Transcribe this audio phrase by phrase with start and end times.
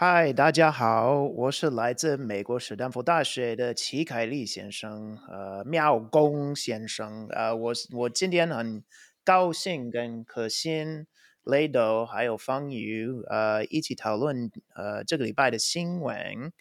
[0.00, 8.84] 嗨，大家好，我是来自美国史丹福大学的齐凯利先生，呃，妙公先生，呃，我我今天很
[9.24, 11.08] 高兴跟可心、
[11.42, 16.52] 雷豆还有方宇，呃，一起讨论，呃，这个礼拜的新闻，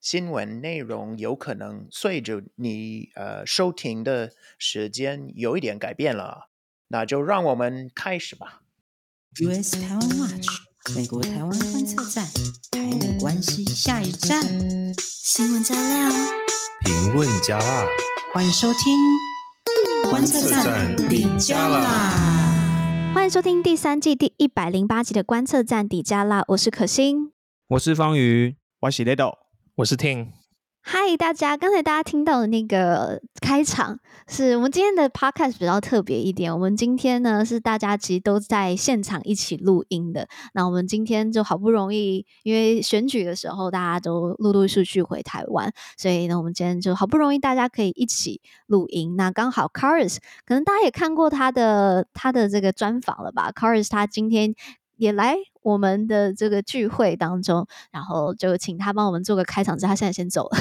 [0.00, 6.48] 新闻内容有可能随着你呃收听的时间有一点改变了，
[6.86, 8.62] 那就让我们开始吧。
[9.34, 10.67] US 台湾 Watch。
[10.94, 12.24] 美国台湾观测站，
[12.70, 14.42] 台美关系下一站，
[14.96, 16.10] 新闻加料，
[16.84, 17.86] 评论加辣，
[18.32, 18.96] 欢迎收听
[20.10, 23.12] 观测站底加辣。
[23.14, 27.32] 欢迎收听第三季第一百零八集的观测站底加辣，我是可心，
[27.68, 29.32] 我是方瑜，我是雷豆，
[29.76, 30.37] 我是 Ting。
[30.90, 31.54] 嗨，大家！
[31.54, 36.50] 刚才大家听到的那个开场，是我们今天的 podcast 比较特别一点。
[36.50, 40.26] 我们今天呢是大家其实都在现场一起录音的。
[40.54, 49.14] 那我们今天就好不容易，因为选举的时候大家都陆陆续续回台湾，所以呢，我们今天就好不容易大家可以一起录音。
[49.14, 54.54] 那刚好，Caris 可能大家也看过他的他的这个专访了吧？Caris 他今天
[54.96, 55.36] 也来。
[55.68, 60.58] 我们的这个聚会当中，然后就请他帮我们做个开场，之他现在先走了。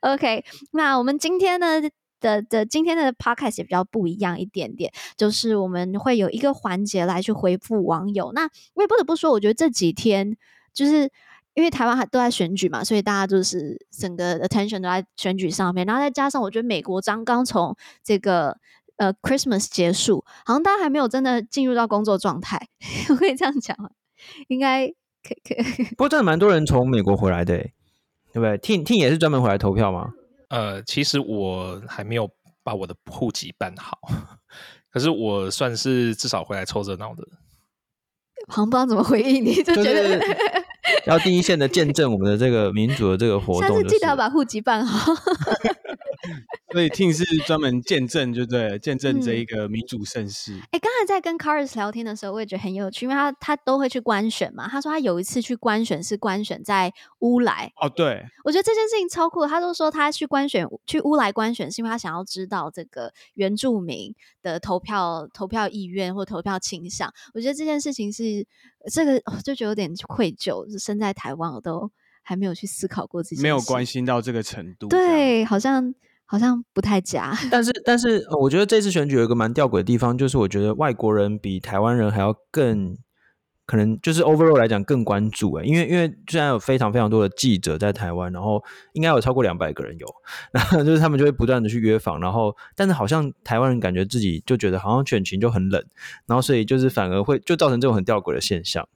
[0.00, 1.80] OK，那我们今天呢
[2.18, 8.32] 的的今天的 Podcast 也比较不一样一点点，就是我们会有一个环节来去回复网友。
[8.32, 10.36] 那我也不得不说，我觉得这几天
[10.74, 11.08] 就是
[11.54, 18.58] 因为台湾还都在选举嘛，所以大家就是整个 attention 都在选举上面，然后再加上我觉得美国刚刚从这个。
[19.00, 22.68] 呃，Christmas 结束，好像大家还没有真的进入到工作状态，
[23.08, 23.88] 我可以这样讲吗？
[24.48, 25.84] 应该可以可以。
[25.84, 30.10] 不过真的蛮多人从美国回来的，对不对？Ting Ting 也是专门回来投票吗？
[30.50, 32.28] 呃，其实我还没有
[32.62, 33.98] 把我的户籍办好，
[34.92, 37.26] 可是我算是至少回来凑热闹的。
[38.48, 40.36] 好像不知道怎么回应你，就觉得、就是、
[41.06, 45.12] 要第一线的见证我们的这个民主的这个活动，就是，下次记得要把户籍办好。
[46.70, 50.54] 所以 Ting 是专门见证，就对，见证这一个民主盛世。
[50.70, 54.68] 哎、嗯，刚、欸、才在跟 Caris 聊天的时候，我也觉得很有趣，因为他他都会去官选嘛。
[54.68, 57.72] 他说他有一次去官选是官选在乌来。
[57.80, 59.46] 哦，对，我觉得这件事情超酷。
[59.46, 67.12] 他都说他去官选去乌来官选，是因为他想要知道这个原住民的投票投票意愿或投票倾向。
[67.34, 68.46] 我觉得这件事情是
[68.92, 71.90] 这个就觉得有点愧疚，就是身在台湾我都
[72.22, 74.86] 还没有去思考过自己，没有关心到这个程度。
[74.88, 75.94] 对，好像。
[76.30, 82.96] 好像不太假， 但是但是，我觉得这次选举有一个蛮吊诡的地方，就是我觉得外国人比台湾人还要更
[83.66, 90.06] 可能，就是 overall 来讲更关注诶，因为因为虽然有非常非常多的记者在台湾，然后应该有超过两百个人有，
[90.52, 95.84] 然后就是他们就会不断的去约访，然后但是好像台湾人感觉自己就觉得好像选情就很冷，
[96.26, 98.88] 然后所以就是反而会就造成这种很吊诡的现象。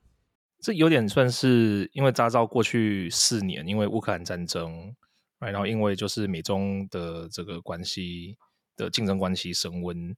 [0.61, 4.95] 这有点算是因为扎照过去四年，因为乌克兰战争。
[5.41, 8.37] 然后，因为就是美中的这个关系
[8.77, 10.17] 的竞争关系升温，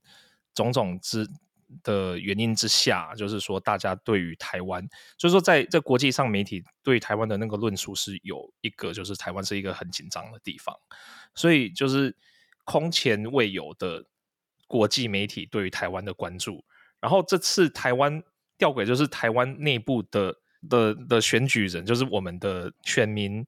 [0.53, 1.27] 种种之
[1.83, 10.73] 的原因之下，就是说大家对于台湾，就是说在在国际上媒体对台湾的那个论述是有一个，就是台湾是一个很紧张的地方，
[11.35, 12.15] 所以就是
[12.63, 14.05] 空前未有的
[14.65, 16.63] 国际媒体对于台湾的关注。
[17.01, 18.23] 然后这次台湾
[18.57, 20.37] 吊诡，就是台湾内部的
[20.69, 23.45] 的的选举人，就是我们的选民。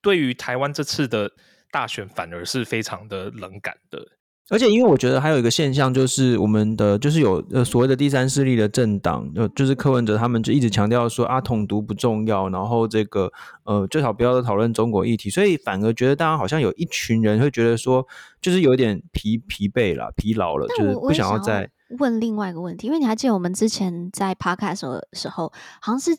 [0.00, 1.30] 对于台湾这次的
[1.70, 4.06] 大选，反而是非常的冷感的。
[4.50, 13.30] 而且，因为我觉得还有一个现象，就是我们的就是有呃所谓的第三势力的政党，呃，就是柯文哲他们就一直强调说啊，统独不重要，然后这个
[13.64, 18.06] 呃最好不要讨论中国议题，所以反而觉得大家好像有一群人会觉得说，
[18.40, 26.18] 就是有点疲疲惫了、疲劳了，就是不想要再问另外一个问题，因为你还记得我们之前在 Podcast 的时候，好像是。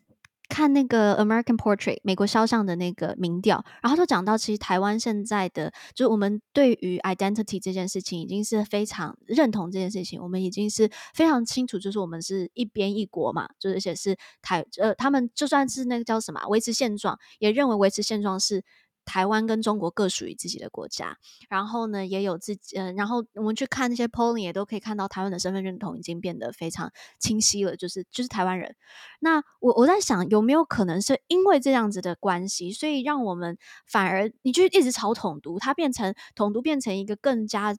[0.50, 18.66] 看那个 American Portrait 美国肖像的那个民调，然后就讲到，其实台湾现在的，就是我们对于 identity 这件事情，已经是非常认同这件事情，我们已经是非常清楚，就是我们是一边一国嘛，就是而且是台呃，他们就算是那个叫什么维持现状，也认为维持现状是。
[19.10, 21.18] 台湾跟中国各属于自己的国家，
[21.50, 28.76] 然后呢，也有自己，嗯、呃，然后我们去看那些 polling，也都可以看到台湾的身份认同已经变得非常清晰了，就是就是台湾人。
[29.20, 33.58] 那我我在想，有没有可能是因为这样子的关系，所以让我们
[33.88, 37.76] 反而你就一直朝统独，它变成统独变成一个更加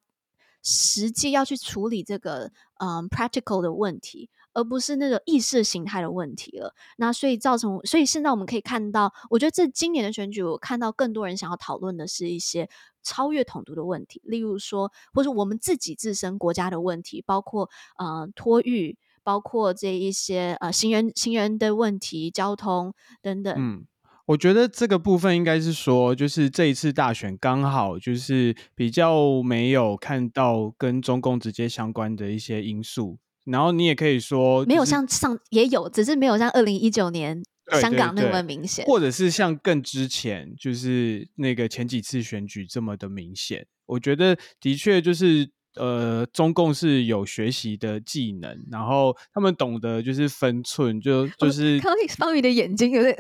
[0.65, 2.51] 实际要去处理这个
[2.81, 4.29] 嗯 practical 的问题。
[4.53, 6.75] 而不是那个意识形态的问题了。
[6.97, 12.69] 那所以造成，所以现在我们可以看到，我觉得这今年的选举，我看到更多人想要讨论的是一些
[13.03, 22.93] 超越统独的问题，例如说，或是我们自己自身国家的问题，包括呃托育，包括这一些呃行人行人的问题、交通
[23.23, 23.55] 等等。
[23.57, 23.87] 嗯，
[24.27, 37.43] 我觉得这个部分应该是说，就是这一次大选刚好就是比较没有看到跟中共直接相关的一些因素，然后你也可以说、就是、没有像上也有，只是没有像二零一九年
[37.81, 43.67] 香港那么明显，或者是像更之前就是那个前几次选举这么的明显。
[43.87, 45.51] 我觉得的确就是。
[45.77, 51.79] 呃，中共是有学习的技能，然后他们懂得就是分寸，就就是。
[51.79, 53.17] 康方宇的眼睛有点，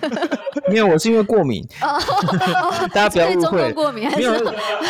[0.70, 1.62] 没有，我是因为过敏。
[2.94, 4.22] 大家不要误会，中共过敏还是？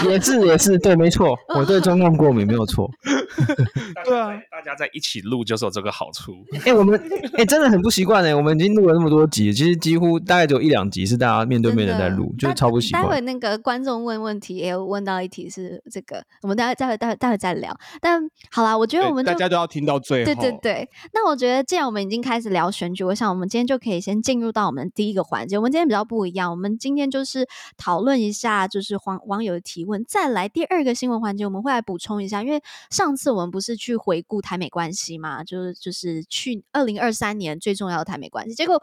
[0.09, 2.89] 也是也是，对，没错，我对中共过敏没有错。
[4.05, 6.33] 对啊，大家在一起录就是有这个好处。
[6.53, 6.97] 哎、欸，我们
[7.35, 13.03] 哎、欸、真的很不习惯哎，我们已经录了那么多集，其实几乎大概只有一两集是大家面对面的在录，就是超不习惯。
[13.03, 16.92] 待会那个观众问问题，也有问到一题是这个，我们大家再。
[16.97, 20.25] 待会待会再聊，但好啦，我觉得我们大家都要听到最后。
[20.25, 25.57] 对对对，那我觉得既然我们已经开始聊选举，我想我们今天就可以先进入到我们第一个环节。
[25.57, 27.47] 我们今天比较不一样，我们今天就是
[27.77, 30.05] 讨论一下，就是网网友的提问。
[30.07, 38.83] 再来第二个新闻环节，我们会来补充一下，因为上次我们不是去回顾台美关系嘛，就是就是去二零二三年最重要的台美关系，结果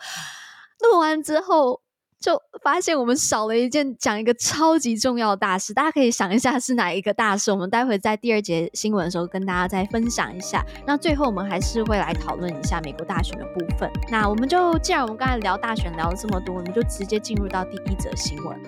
[0.79, 1.81] 录完之后。
[2.19, 7.49] 就发现我们少了一件讲一个超级重要的大事，大家可以想一下是哪一个大事。
[7.51, 10.65] 我们待会在第二节新闻的时候跟大家再分享一下。
[10.85, 13.89] 那最后我们还是会来讨论一下美国大选的部分。
[14.11, 18.59] 那我们就既然我们刚才聊大选聊了这么多，我们就直接进入到第一则新闻。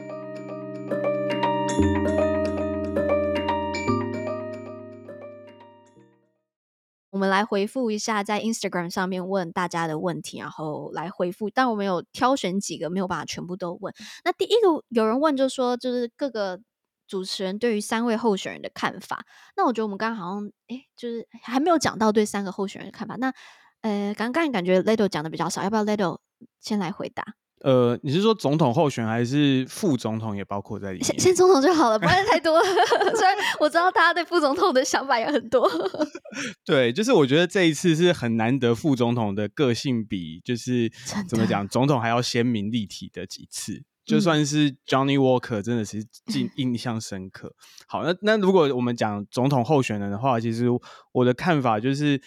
[7.12, 11.50] 我们来回复一下在 Instagram 上面问大家的问题，然后来回复。
[11.50, 13.94] 但我们有挑选几个，没有办法全部都问。
[14.24, 16.60] 那第一个有人问，就说就是各个
[17.08, 19.26] 主持人对于三位候选人的看法。
[19.58, 23.18] 那我觉得我们刚刚好像，诶，就是还没有讲到对三个候选人的看法。
[23.18, 23.34] 那
[23.82, 26.20] 呃，刚刚感觉 Ledo 讲的比较少，要不要 Ledo
[26.62, 27.36] 先来回答？
[27.64, 31.06] 呃，你是说总统候选还是副总统也包括在里面？
[31.06, 32.66] 先先总统就好了，不然太多了。
[33.16, 35.70] 虽然我知道大家对副总统的想法也很多。
[36.66, 40.92] 对，就是我觉得这一次是很难得，副总统的个性比就是
[41.28, 43.84] 怎么讲，总统还要鲜明立体的几次。
[44.04, 46.04] 就算是 Johnny Walker，真的是
[46.34, 47.48] 印印象深刻。
[47.48, 47.54] 嗯、
[47.88, 50.66] 好，那那如果我们讲总统候选人的话，其实
[51.12, 52.20] 我的看法就是。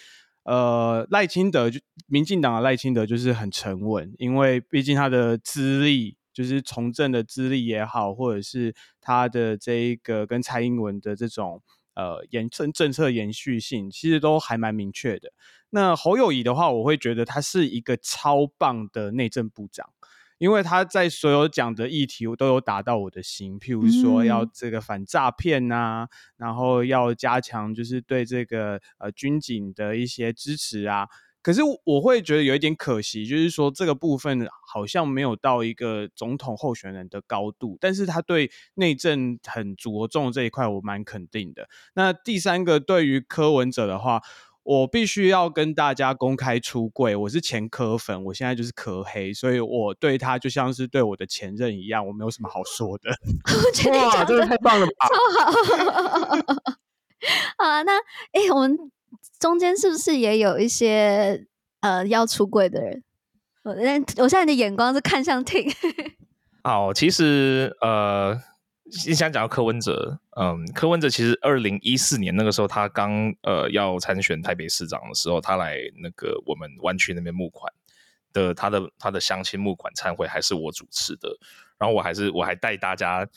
[0.45, 11.63] 呃，赖清德就民进党的赖清德就是很沉稳，因为毕竟他的资历，就是从政的资历也好，或者是他的这一个跟蔡英文的这种
[11.95, 15.33] 呃延政政策延续性，其实都还蛮明确的。
[15.71, 19.89] 那侯友宜的话，我会觉得他是一个超棒的内政部长。
[20.37, 31.07] 因为他在所有讲的议题，我都有打到我的心，譬如说要这个反诈骗啊，嗯、然后要加强就是对这个呃军警的一些支持啊。
[31.41, 41.69] 可是我会觉得有一点可惜，就是说这个部分好像没有到一个总统候选人的高度，但是他对内政很着重这一块，我蛮肯定的。
[41.93, 44.21] 那第三个对于柯文哲的话。
[44.65, 53.11] 我必须要跟大家公开出柜，我是前科粉，我现在就是柯黑，所以我对他就像是对我的前任一样，我没有什么好说的。
[53.93, 54.91] 哇，真的太棒了吧！
[55.07, 55.15] 超
[55.45, 55.51] 好。
[57.63, 57.95] 好啊，那
[58.31, 58.75] 哎、欸，我们
[59.39, 61.45] 中间是不是也有一些
[61.81, 63.03] 呃要出柜的人？
[63.61, 63.71] 我
[64.23, 65.71] 我现在的眼光是看向 Tim。
[66.63, 68.41] 好，其实呃。
[69.07, 77.73] 你想讲到柯文哲，嗯，柯文哲其实二零一四年那个时候，他刚呃要参选台北市长的时候，他来那个我们湾区那边募款
[78.31, 81.35] 的，他的他的相亲募款餐会还是我主持的，
[81.79, 83.27] 然后我还是我还带大家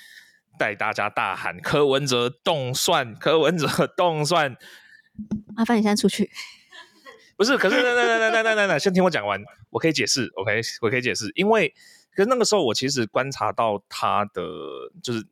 [0.59, 4.55] 带大家大喊柯文哲动算，柯文哲动算，
[5.57, 6.31] 麻烦你现在出去。
[7.38, 11.73] 不是，可是那那那那那那那，先听我讲完，我可以解释，OK，我可以解释，因为
[12.14, 14.43] 可是那个时候我其实观察到他的
[15.02, 15.26] 就是。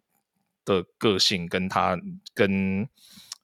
[0.66, 1.98] 的个性跟他
[2.34, 2.88] 跟嗯、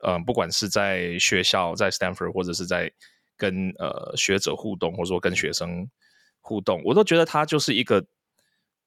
[0.02, 2.92] 呃，不管是在学校，在 Stanford 或者是在
[3.36, 5.88] 跟呃学者互动，或者说跟学生
[6.40, 8.04] 互动，我都觉得他就是一个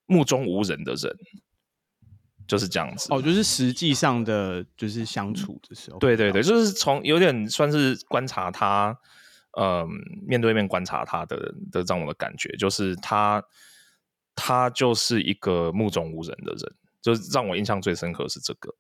[0.06, 1.18] 目中无人的人，
[2.46, 3.08] 就是这样子。
[3.12, 8.98] 哦，就是实际上的就是相处的时候，对对对，就是从有点算是观察他，
[9.58, 9.88] 嗯、呃，
[10.28, 13.42] 面对面观察他的的这样我的感觉，就是他
[14.36, 16.76] 他就是一个目中无人的人。
[17.06, 18.74] 就是让我印象最深刻是这个。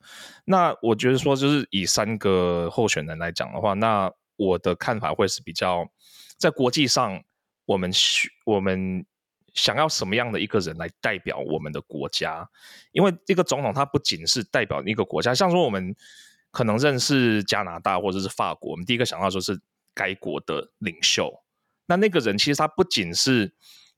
[0.45, 5.87] 那我觉得说，就是以三个候选人来讲的话，那我的看法会是比较
[6.35, 7.21] 在国际上，
[7.67, 9.05] 我们需我们
[9.53, 12.49] 想要什么样的一个人来代表我们的国家？
[12.93, 15.95] 因为一个总统他不仅是代表一个国家，像说我们
[16.49, 19.61] 可能认识加拿大或者是法国，我们第一个想到说是
[19.93, 21.31] 该国的领袖。
[21.85, 23.53] 那那个人其实他不仅是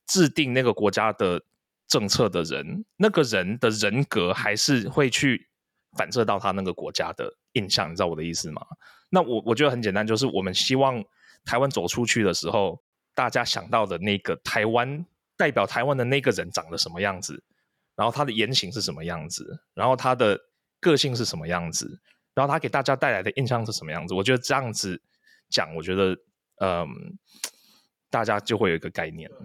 [0.06, 1.42] 制定那个国家的
[1.88, 5.50] 政策的人，那个人的人格还是会去
[5.98, 7.92] 反射到他那个国家的印象。
[7.92, 8.62] 你知道我的意思吗？
[9.10, 11.04] 那我我觉得很简单，就是我们希望
[11.46, 12.82] 台湾走出去的时候，
[13.16, 15.06] 大家想到的那个台湾
[15.38, 17.42] 代表台湾的那个人长得什么样子，
[17.96, 20.40] 然后他的言行是什么样子，然后他的
[20.80, 22.00] 个性是什么样子，
[22.34, 24.14] 然后他给大家带来的印象是什么样子。
[24.14, 25.02] 我觉得这样子
[25.50, 26.18] 讲，我觉得
[26.60, 27.18] 嗯。
[28.10, 29.38] 大家就会有一个概念了。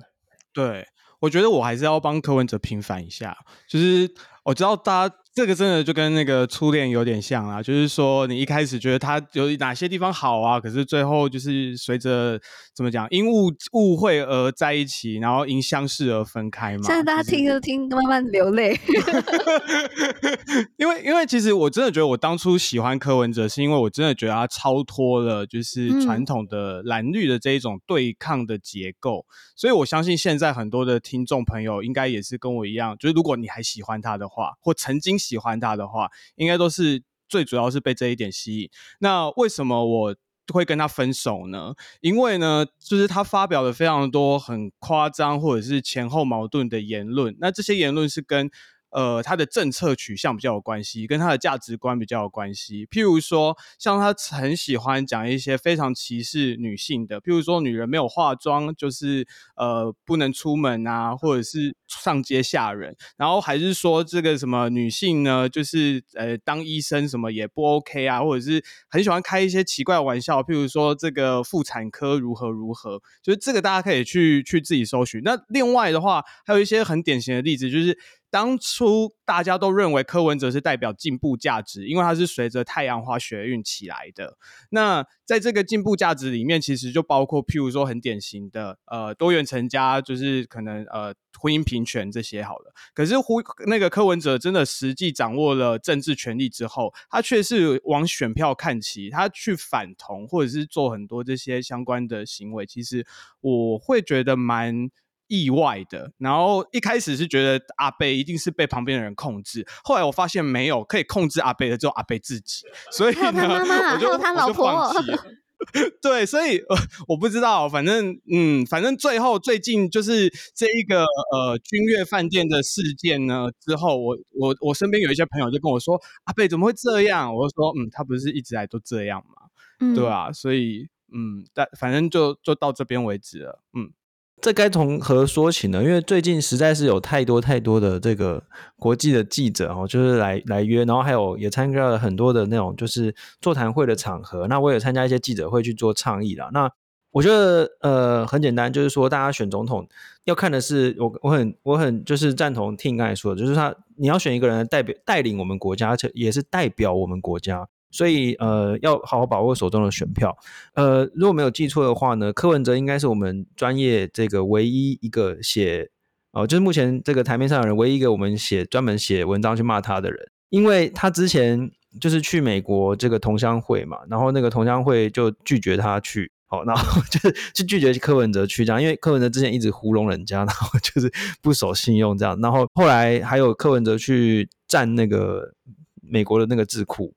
[0.53, 0.87] 对，
[1.23, 3.35] 我觉得我还是要帮柯文哲平反一下，
[3.67, 4.13] 就是
[4.43, 5.15] 我知道大家。
[5.35, 12.39] 这个真的就跟那个初恋有点像啊，就是说你一开始觉得他有哪些地方好啊，可是最后就是随着
[12.77, 16.83] 怎么讲，因误误会而在一起，然后因相识而分开嘛。
[16.85, 18.79] 现在大家听着听，慢慢流泪。
[20.77, 35.22] 因为因为其实我真的觉得我当初喜欢柯文哲，是因为我真的觉得他超脱了就是传统的蓝绿的这一种对抗的结构，嗯、所以我相信现在很多的听众朋友应该也是跟我一样，就是如果你还喜欢他的话，或曾经。
[35.23, 38.69] 喜欢他的话，应该都是最主要是被这一点吸引。
[38.99, 40.17] 那为什么我
[40.53, 41.75] 会跟他分手呢？
[42.01, 47.37] 因为呢，就是他发表了非常多很夸张或者是前后矛盾的言论。
[47.39, 48.51] 那这些言论是跟
[48.93, 52.87] 呃，他的政策取向比较有关系，跟他的价值观比较有关系。
[52.87, 62.95] 譬如说，像他很喜欢讲一些非常歧视女性的，譬如说，女人没有化妆就是呃不能出门啊，或者是上街吓人。
[63.17, 75.23] 然后还是说这个什么女性呢，就是呃当医生什么也不 OK 啊，或者是很喜欢开一些奇怪的玩笑，譬如说这个妇产科如何如何，就是这个大家可以去去自己搜寻。
[75.25, 77.99] 那另外的话，还有一些很典型的例子，就是。
[78.33, 84.39] 当初大家都认为柯文哲是代表进步价值，因为他是随着太阳花学运起来的。
[84.71, 92.73] 那在这个进步价值里面，其实就包括譬如说很典型的呃多元成家，就是可能呃婚姻平权这些好了。
[92.95, 102.65] 可是胡那个柯文哲真的实际掌握了政治权力之后，他却是往选票看齐，他去反同或者是做很多这些相关的行为。
[102.65, 103.07] 其实
[103.43, 104.89] 我会觉得蛮。
[105.33, 115.25] 意外的，然后一开始是觉得阿贝一定是被旁边的人控制，后来我发现没有，可以控制阿贝的只有阿贝自己， 所以呢，他妈妈我就他老婆我就放弃了。
[116.03, 116.77] 对，所以呃，
[117.09, 127.35] 我不知道，反正嗯，反正最后最近就是这一个呃君悦饭店的事件呢之后，我我我身边有一些朋友就跟我说，阿贝怎么会这样？
[127.35, 129.49] 我就说嗯，他不是一直来都这样嘛，
[129.81, 133.93] 嗯、对啊，所以嗯，但反正就就到这边为止了，嗯。
[134.43, 135.85] 这该从何说起呢？
[135.85, 138.43] 因为最近实在是有太多太多的这个
[138.77, 144.49] 国际的记者哦，就是来来约，然后还有也参加了很多的那种就是座谈会的场合。
[144.49, 146.51] 那我也参加一些记者会去做倡议啦。
[146.53, 146.69] 那
[147.13, 149.89] 我觉得呃很简单，就是说大家选总统
[150.25, 157.69] 要看的是我我很我很就是赞同听刚才说的，就是他你要选一个人代表带领我们国家，而且也是代表我们国家。
[157.93, 160.37] 所以，呃，要好好把握手中的选票。
[160.75, 165.91] 呃，如果没有记错的话呢，柯文哲应该是我们专业这个唯一一个写，
[166.33, 171.71] 哦、就是目前这个台面上的人唯一一个我们写专门写文章去骂他的人，因为他之前
[172.01, 185.53] 就是去美国这个同乡会嘛，然后那个同乡会就拒绝他去，好，然后 就是就拒绝柯文哲去这样，因为柯文哲之前一直糊弄人家，然后就是不守信用这样，然后后来还有柯文哲去占那个
[186.01, 187.13] 美国的那个智库。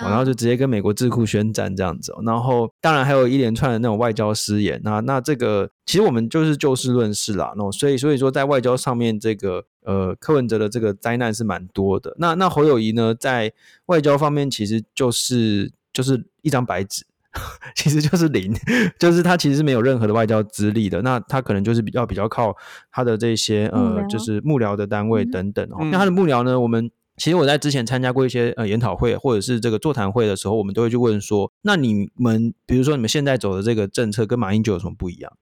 [0.00, 4.80] 然后就直接跟美国智库宣战这样子，然后当然还有一连串的那种外交失言。
[4.84, 7.52] 那那这个其实我们就是就事论事啦。
[7.56, 12.14] 那所以所以说在外交上面，这个呃柯文哲的这个灾难是蛮多的。
[12.18, 13.52] 那那侯友谊呢，在
[13.86, 17.04] 外交方面其实就是就是一张白纸，
[17.74, 18.54] 其实就是零，
[19.00, 21.02] 就是他其实是没有任何的外交资历的。
[21.02, 22.54] 那他可能就是比较比较靠
[22.92, 25.68] 他的这些呃就是幕僚的单位等等。
[25.80, 26.90] 嗯、那他的幕僚呢，我们。
[27.18, 35.32] 其实我在之前参加过一些呃研讨会或者是这个座谈会的时候，我们都会去问说，那你们比如说你们现在走的这个政策跟马英九有什么不一样？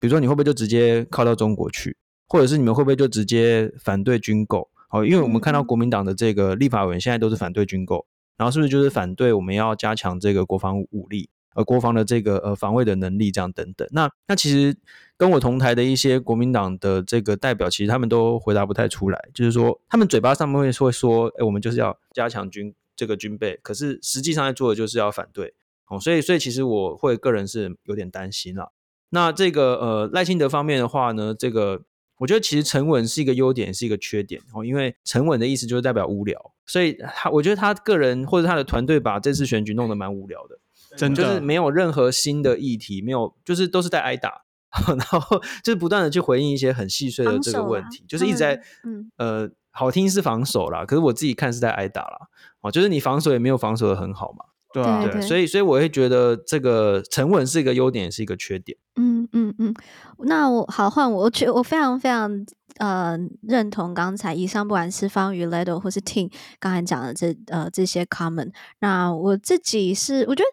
[0.00, 1.96] 比如说你会不会就直接靠到中国去，
[2.28, 4.68] 或者是你们会不会就直接反对军购？
[4.88, 8.06] 好，因为我们看到国民党的这个立法委员现在都是反对军购，
[8.36, 11.28] 然后是不是就是反对我们要加强这个国防武力？
[11.54, 13.88] 呃，国防的这个呃防卫的能力，这样等等。
[13.90, 14.76] 那那其实
[15.18, 19.28] 跟我同台的一些国民党的这个代表，其实他们都回答不太出来。
[19.34, 25.54] 就是说，他们嘴巴上面会说说，哎，我们就是要加强军这个军备，可是实际上在做的就是要反对。
[25.88, 28.72] 哦，所以所以其实我会个人是有点担心了。
[29.10, 31.82] 那这个呃赖清德方面的话呢，这个
[32.18, 34.40] 我觉得其实沉稳是一个优点，是一个缺点。
[34.54, 40.58] 哦，因为沉稳的意思就是代表无聊，所以他我觉得他个人或者他的团队把这次选举弄得蛮无聊的。
[40.96, 44.42] 真的就是没有任何新的议题，没有就是都是在挨打，
[44.86, 52.28] 然后就是不断的去回应一些很细碎的这个问题，就是一直在嗯呃好听是防守啦，可是我自己看是在挨打啦，
[52.60, 54.44] 哦，就是你防守也没有防守的很好嘛。
[54.70, 58.76] 对啊，对，所以所以我会觉得这个沉稳是一个优点，也是一个缺点。
[58.96, 59.74] 嗯嗯嗯，
[60.18, 62.44] 那我好换我，我觉我非常非常
[62.76, 68.52] 呃认同刚才以上不管是方宇、Ledo 或是 Ting 刚才讲的这呃这些 comment。
[68.80, 70.50] 那我自己是我觉得，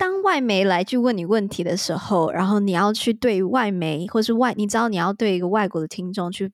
[0.00, 6.50] 当外媒来去问你问题的时候，然后你要去对外媒或是外，你知道你要对一个外国的听众去。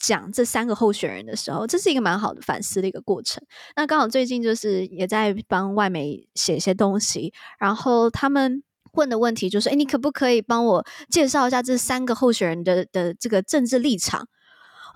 [0.00, 3.40] 讲这三个候选人的时候，这是一个蛮好的反思的一个过程。
[3.76, 14.26] 那刚好最近就是也在帮外媒写一些东西，然后他们问的问题就是：哎，你可不可以帮我介绍一下这三个候选人的的这个政治立场？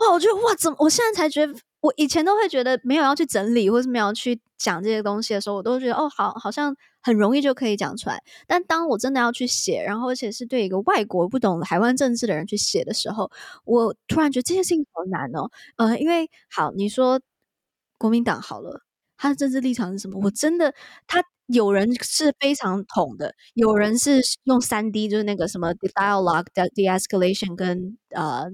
[0.00, 1.54] 哇，我觉得哇，怎么我现在才觉得。
[1.82, 6.74] 我以前都会觉得没有要去整理，或是没有去讲这些东西的时候，我都觉得哦，好，好像
[7.06, 8.20] 很容易就可以讲出来。
[8.48, 13.30] 但当我真的要去写，然后而且是对一个外国不懂台湾政治的人去写的时候，
[13.64, 15.48] 我突然觉得这件事情好难哦。
[15.76, 17.20] 呃，因为好，你说
[17.96, 18.82] 国民党好了，
[19.16, 20.18] 他的政治立场是什么？
[20.24, 20.74] 我真的，
[21.06, 28.50] 他有人是非常统的，有人是用三 D，就是那个什么 dialogue、de-escalation 跟呃。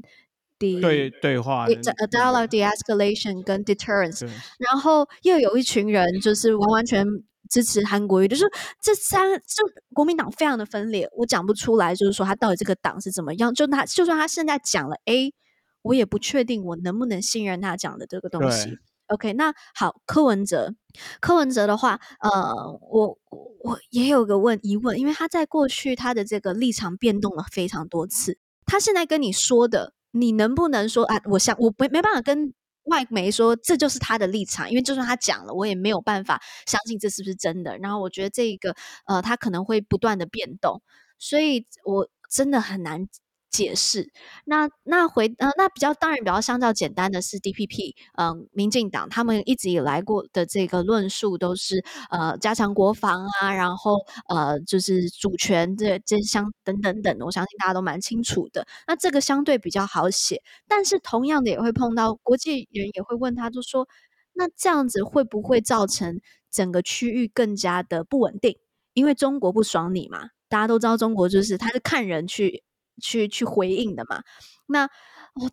[0.59, 4.25] 对对话，dialogue de-escalation 跟 deterrence，
[4.61, 7.05] 然后又有一群人就是完完全
[7.53, 15.35] 支持韩国瑜，就是这三就国民党非常的分裂，我讲不出来，就是说他到底这个党是怎么样，就他就算他现在讲了 A，
[15.83, 18.79] 我也不确定我能不能信任他讲的这个东西。
[19.09, 20.75] OK，那好，柯文哲，
[21.21, 23.19] 柯文哲的话，呃，我
[23.63, 29.93] 我也有个问疑问，因为他在过去他的这个立场变动了非常多次，他现在跟你说的。
[30.15, 31.17] 你能不能说啊？
[31.25, 32.53] 我想我没没办法跟
[32.85, 37.79] 外媒说这就是他的立场，因为就算他讲了，我也没有办法相信这是不是真的。
[37.79, 38.75] 然后我觉得这个
[39.07, 40.83] 呃，他可能会不断的变动，
[41.19, 43.09] 所以我真的很难。
[43.53, 44.11] 解释，
[44.47, 53.99] 那那回呃，那比较当然比较相较简单的是 DPP，嗯、民进党他们一直以来过的这个论述都是呃加强国防啊，然后
[54.29, 58.67] 呃就是主权这这相等等等，我相信大家都蛮清楚的。
[58.87, 63.87] 那这个相对比较好写，但是同样的也会碰到国际人也会问他，就说
[64.33, 68.57] 那这样子会不会造成整个区域更加的不稳定？
[68.95, 72.63] 因为中国不爽你嘛，大家都知道中国就是他是看人去。
[73.01, 74.23] 去去回应的嘛？
[74.67, 74.89] 那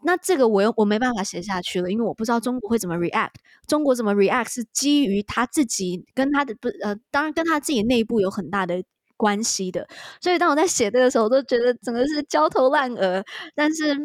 [0.04, 3.36] 那这个我又我没办法写下去了，因为我不知道中国会怎么 react。
[3.68, 8.84] 中国怎么 react 是基于他自己跟他的不呃，当然跟他自己内部有很大的
[9.16, 9.88] 关系的。
[10.22, 13.24] 所以当我在写这个时候，我都觉得整个是焦头烂额。
[13.56, 13.96] 但是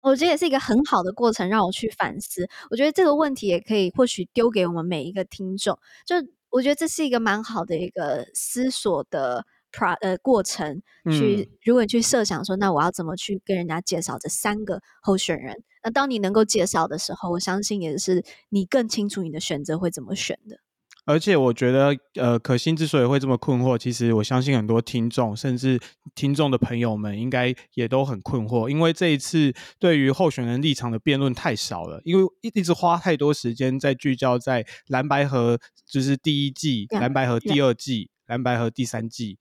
[0.00, 2.48] 我觉得也是一个很好的过程，让我去反思。
[2.70, 5.76] 我觉得这个问题也可以或许丢给我们每一个听众。
[6.06, 6.16] 就
[6.50, 9.44] 我觉得这是一个蛮好的一个思索的。
[9.72, 15.62] Pro 呃过程去，如果你去设想说，那我要怎么去跟人家介绍这三个候选人？
[15.82, 20.58] 那当你能够介绍的时候，我相信也是你更清楚你的选择会怎么选的。
[21.06, 25.80] 而且我觉得，呃，可心之所以会这么困惑，其实我相信很多听众，甚至
[26.14, 35.58] 听众的朋友们，应该也都很困惑，因为这一次对于候选人立场的辩论太少了，因为一一直花太多时间在聚焦在蓝白河，
[35.90, 39.38] 就是第一季、蓝白河第二季.蓝白河第三季。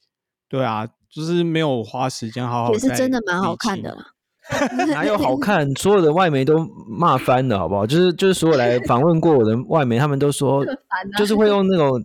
[0.49, 2.73] 对啊，就是没有花时间好好。
[2.73, 3.95] 也是真的蛮好看的。
[4.89, 5.71] 哪有好看？
[5.75, 7.85] 所有的外媒都骂翻了，好不好？
[7.85, 10.65] 就是就是所有来 访问过我的外媒，他们都说，
[11.19, 12.03] 就是会用那种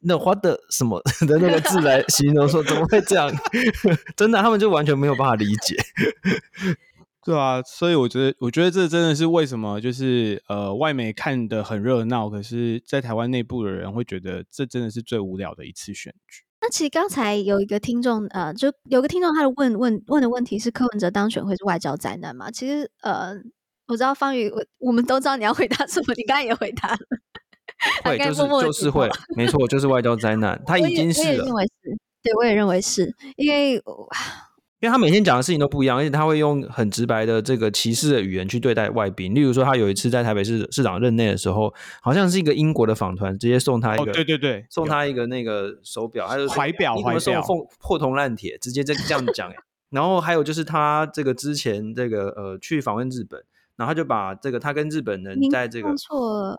[0.00, 3.30] 那花的什么的那个字来形容，说怎么会这样？
[4.16, 5.76] 真的，他们就完全没有办法理解。
[7.24, 16.42] 对啊，所以我觉得，我觉得这真的是为什么，就是呃，外媒看的很热闹，可是在台湾内部的人会觉得这真的是最无聊的一次选举。
[16.60, 22.50] 那其实刚才有一个听众，呃，就有个听众，他的问问问的问题是：柯文哲当选会是外交灾难吗？
[22.50, 23.34] 其实，呃，
[23.86, 26.98] 我知道方宇，我我们都知道你要回答什么，你刚才也回答了，
[28.04, 31.26] 会就是就是会，没错，就是外交灾难， 他已经是了。
[31.26, 33.82] 我也认为是，对，我也认为是因为。
[34.80, 39.34] 因为他每天讲的事情都不一样，而且他会用很直白的这个歧视的语言去对待外宾。
[39.34, 49.52] 例如说，他有一次在台北市市长任内的时候，好像是一个英国的访团直接送他一个，哦、对对对，送他一个那个手表，他就怀表，你怎么送破破铜烂铁，直接这这样讲。
[49.90, 53.42] 然后还有就是他这个之前这个呃去访问日本，
[53.74, 55.88] 然后他就把这个他跟日本人在这个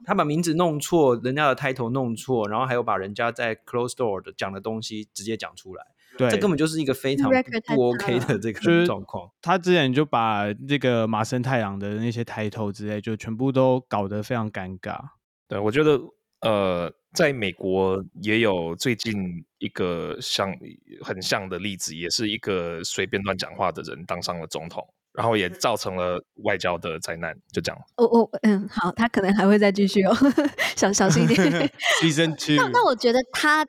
[0.03, 5.85] 他把名字弄错，人家的 title 弄错，然后还有把人家在 closed door 的讲的东西直接讲出来。
[6.19, 7.31] 对，这根本就是一个非常
[7.67, 9.31] 不 OK 的这个 状况。
[9.41, 14.99] 他之前就把这个麻生太郎的那些抬头之类，就全部都搞得非常尴尬。
[15.47, 15.97] 对，我觉得
[16.41, 19.15] 呃，在美国也有最近
[19.59, 20.53] 一个像
[21.01, 27.33] 很像的例子，也是一个随便乱讲话的人当上了总统，然后也造成了外交的灾难。
[27.53, 27.81] 就这样。
[27.95, 30.13] 哦哦，嗯，好，他可能还会再继续哦，
[30.75, 31.49] 小小心一点。
[32.03, 32.57] Season two。
[32.57, 33.65] 那那我觉得他，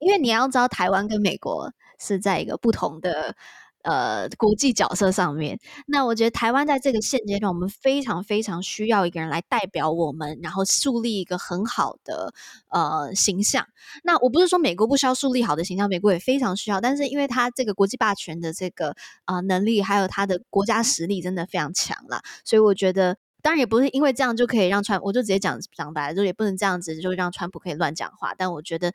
[0.00, 3.36] 因为你要知道，台湾跟美国是在一个不同的。
[3.82, 12.34] 呃，国际角色上面，那我觉得台湾在这个现阶段，我们非常非常需要一个人来代表我们，然后树立一个很好的
[12.68, 13.66] 呃形象。
[14.04, 28.34] 那我不是说美国不需要树立好的形象，美国也非常需要，但是因为他这个国际霸权的这个呃能力，还有他的国家实力真的非常强了，所以我觉得，当然也不是因为这样就可以让川，我就直接讲讲白了，就也不能这样子就让川普可以乱讲话。
[28.34, 28.92] 但我觉得，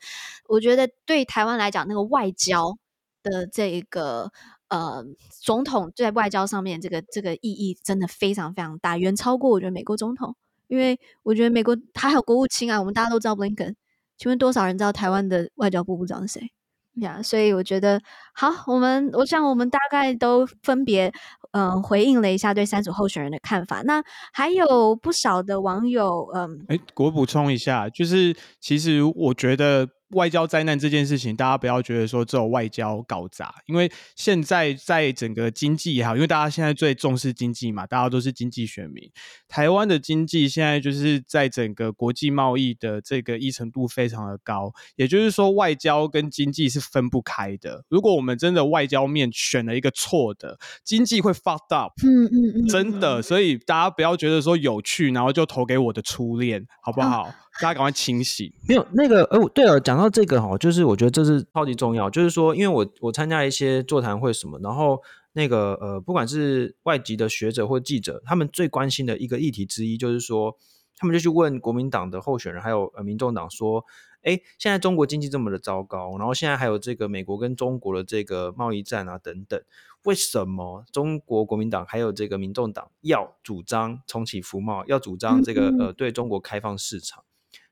[0.48, 2.76] 我觉得对台湾来讲，那个外交
[3.22, 4.32] 的这一个。
[4.68, 10.34] 呃，总统在外交上面这个这个意义真的非常非常大，远超过我觉得美国总统，
[10.66, 13.76] 因为我觉得美国他还有国务卿啊，我们大家都知道布林肯，
[14.18, 16.50] 请问多少人知道台湾的外交部部长是谁？
[16.94, 21.12] 呀、yeah，所以我觉得好，我们我想我们大概都分别
[21.56, 29.88] 嗯、回应了一下对三组候选人的看法，那还有不少的网友嗯，哎，我补充一下，就是其实我觉得。
[30.10, 39.10] 外交灾难这件事情，大家不要觉得说只有外交搞砸，因为现在在整个经济也好，因为大家现在最重视经济嘛，大家都是经济选民。
[39.48, 47.84] 台湾的经济现在就是在整个国际贸易的这个依存度非常的高，也就是说外交跟经济是分不开的。
[47.88, 53.20] 如果我们真的外交面选了一个错的，经济会 fucked up，嗯嗯嗯，真的。
[53.20, 57.22] 所以大家不要觉得说有趣，然后就投给我的初恋，好不好？
[57.22, 58.54] 啊大家赶快清洗！
[58.68, 62.10] 没有那个，呃，对了，讲到这个哈，就是我觉得这是超级重要。
[62.10, 70.56] 就是说，因为我我参加一些座谈会什么，然后那个呃，不管是外籍的学者或记者，他们最关心的一个议题之一，就是说，
[70.98, 73.84] 他们就去问国民党的候选人，还有呃民众党说，
[74.22, 79.58] 哎，现在中国经济这么的糟糕，然后现在还有这个美国跟中国的这个贸易战啊等等，
[80.04, 87.24] 为什么中国国民党还有这个民众党要主张重启服贸，要主张这个呃对中国开放市场？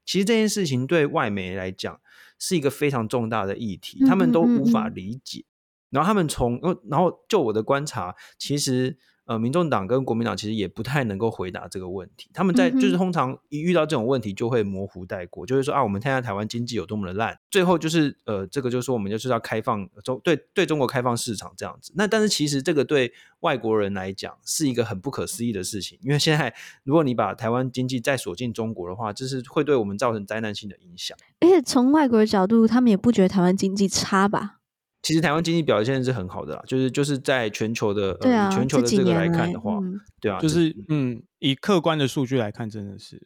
[0.05, 2.01] 其实这件事情对外媒来讲
[2.39, 5.45] 是一个非常重大的议题，他们都无法理解。
[5.91, 8.99] 然后他们从，然后就我的观察，其实。
[9.27, 12.29] 呃，民众党跟国民党其实也不太能够回答这个问题。
[12.35, 17.39] 他们在就是通常一遇到这种问题，就会模糊带过，嗯、就是说啊，我们现在台湾经济有多么的烂。
[17.51, 21.93] 最后就是呃，这个就是说我们就是要开放中对对中国开放市场这样子。
[21.97, 31.17] 那但是其实这个对外国人来讲是一个很不可思议的事情，因为现在如果你把台湾经济再锁进中国的话，就是会对我们造成灾难性的影响。
[31.41, 34.59] 而且从外国的角度，他们也不觉得台湾经济差吧？
[35.05, 43.21] 其实台湾经济表现是很好的啦，就是就是在全球的对啊、呃，全球的这个来看的话，嗯对啊，就是嗯，以客观的数据来看，真的是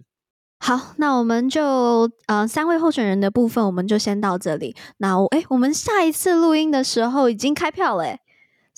[0.59, 0.95] 好。
[0.97, 4.75] 那我们就呃三位候选人的部分，我们就先到这里。
[4.97, 8.21] 那我诶，我们下一次录音的时候已经开票了诶。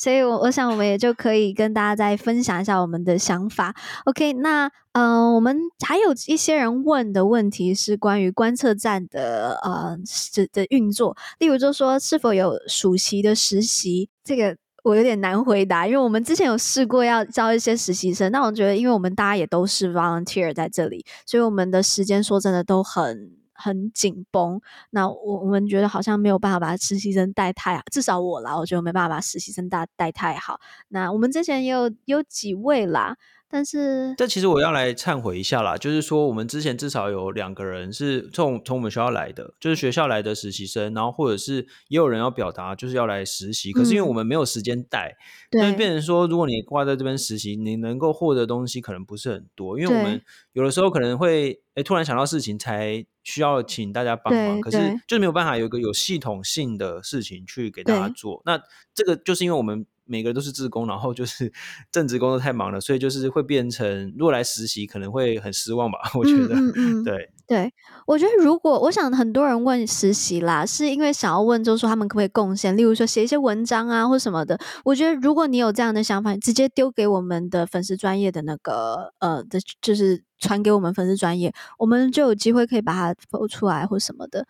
[0.00, 3.74] 所以我，我想我们也就可以跟大家再分享一下我们的想法。
[4.06, 9.94] OK，那嗯、我们还有一些人问的问题是关于观测站的呃
[10.32, 23.39] 的的运作，例如就说是否有暑期的实习，这个我有点难回答，因为我们之前有试过要招一些实习生，那我觉得因为我们大家也都是 volunteer 在这里，所以我们的时间说真的都很。
[23.60, 30.58] 很紧绷，那我我们觉得好像没有办法把实习生带太，至少我啦，我觉得没办法把实习生带带太好。
[30.88, 33.16] 那我们之前也有有几位啦。
[33.52, 45.16] 但是，这其实我要来忏悔一下啦，就是说我们之前至少有两个人是从从我们学校来的，就是学校来的实习生，然后或者是也有人要表达就是要来实习，可是因为我们没有时间带，
[45.50, 58.62] 那、嗯、变成说如果你挂在这边实习，你能够获得东西可能不是很多，因为我们有的时候可能会诶突然想到事情才需要请大家帮忙，可是就是没有办法有一个有系统性的事情去给大家做，那
[58.94, 59.84] 这个就是因为我们。
[60.10, 61.50] 每个人都是自工，然后就是
[61.92, 65.98] 正职工作太忙了，所以就是会变成，如果来实习可能会很失望吧。
[66.18, 67.72] 我觉得，嗯嗯嗯对对，
[68.06, 74.58] 我觉得如果我想很多人问实习啦，是因为想要问，就是说他们可不可以贡献，例如说写一些文章啊或什么的。
[74.84, 84.46] 我觉得如果你有这样的想法，直接丢给我们的粉丝专业的那个呃的，就是传给我们粉丝专业，我们就有机会可以把它播出来或什么的。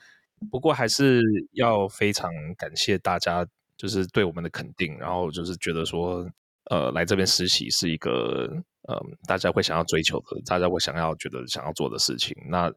[0.50, 1.20] 不过还是
[1.52, 3.46] 要非常感谢大家。
[3.80, 6.30] 就是对我们的肯定，然后就是觉得说，
[6.64, 8.46] 呃，来这边实习是一个，
[8.82, 12.36] 呃，大家会想要追求的，大家会想要觉得想要做的事情。
[12.46, 12.70] 那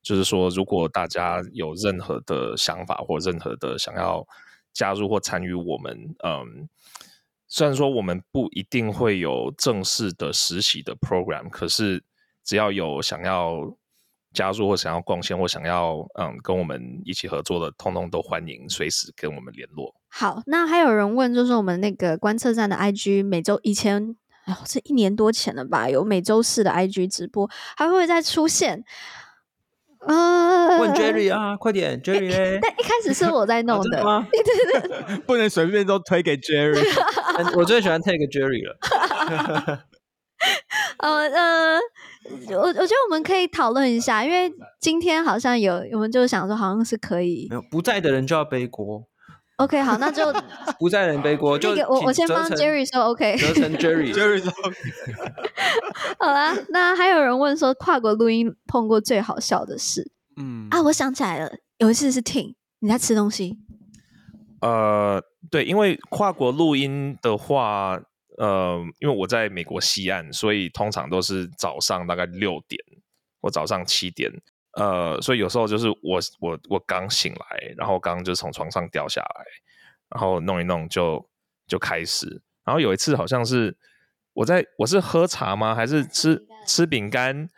[0.00, 4.24] 就是说，如果大家有任何的想法或任何的想要
[4.72, 6.68] 加入或参与我们，嗯，
[7.48, 12.04] 虽然说我们不一定会有正式的实习的 program，可是
[12.44, 13.76] 只要有想要
[14.34, 19.94] 加入或想要贡献或想要嗯跟我们一起合作的，通通都欢迎随时跟我们联络。
[20.10, 24.16] 好，那还有人问，就是我们那个观测站的 IG 每周以前，
[24.46, 28.84] 哦，这一年多前了吧，有每周四的 IG 直播，还会不会再出现？
[30.06, 32.58] 呃，问 Jerry 啊，快点，Jerry 嘞！
[32.60, 34.26] 但一开始是我在 弄的，吗？
[34.30, 36.78] 对对对， 不能随便都推给 Jerry。
[37.56, 39.84] 我最喜欢 take Jerry 了。
[41.04, 41.80] 呃呃，
[42.56, 49.04] 我我觉得我们可以讨论一下，因为今天好像有，我们就想说好像是可以，没有不在的人就要背锅。
[49.56, 50.32] OK，好，那就
[50.80, 51.58] 不在的人背锅。
[51.58, 54.76] 就那个我我先帮 Jerry 说 OK，折成 Jerry，Jerry 说 OK。
[56.18, 63.58] 好啦，那还有人问说跨国录音碰过最好笑的事，嗯啊，我想起来了，有一次是 Tim 你在吃东西，
[64.62, 68.00] 呃，对，因为跨国录音的话。
[68.38, 72.80] 呃，因为我在美国西岸，所以通常都是早上大概六点
[73.40, 74.30] 或早上七点，
[74.72, 79.44] 呃，所以有时候就是我我我刚醒来，然后刚就从床上掉下来，
[80.10, 81.28] 然后弄一弄就
[81.66, 83.76] 就开始，然后有一次好像是
[84.32, 85.74] 我在我是喝茶吗？
[85.74, 87.48] 还是吃吃饼干？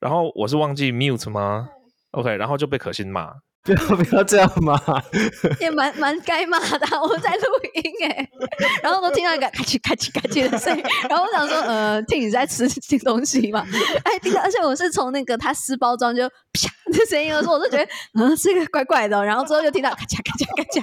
[0.00, 1.70] 然后我是忘记 mute 吗
[2.10, 3.34] ？OK，然后就被可心骂。
[3.66, 4.80] 不要不要这样嘛，
[5.60, 6.86] 也蛮蛮该骂的。
[7.02, 7.42] 我在录
[7.74, 8.30] 音哎，
[8.82, 13.66] 然后都听到一个咔叽咔叽咔叽的声音，然后我想说，呃，听你在吃吃东西嘛？
[14.04, 19.24] 哎，听到，而且我是从那个他撕包装就啪的声音的时候，我就觉得，嗯、呃，这个怪怪的。
[19.24, 20.82] 然后之后就听到咔嚓咔嚓咔嚓，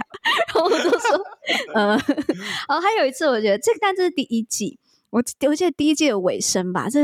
[0.54, 1.18] 然后我就说，
[1.76, 2.04] 嗯、呃，
[2.68, 4.78] 然后还有一次，我觉得这个，但这是第一季，
[5.10, 7.00] 我我记得第一季的尾声吧，这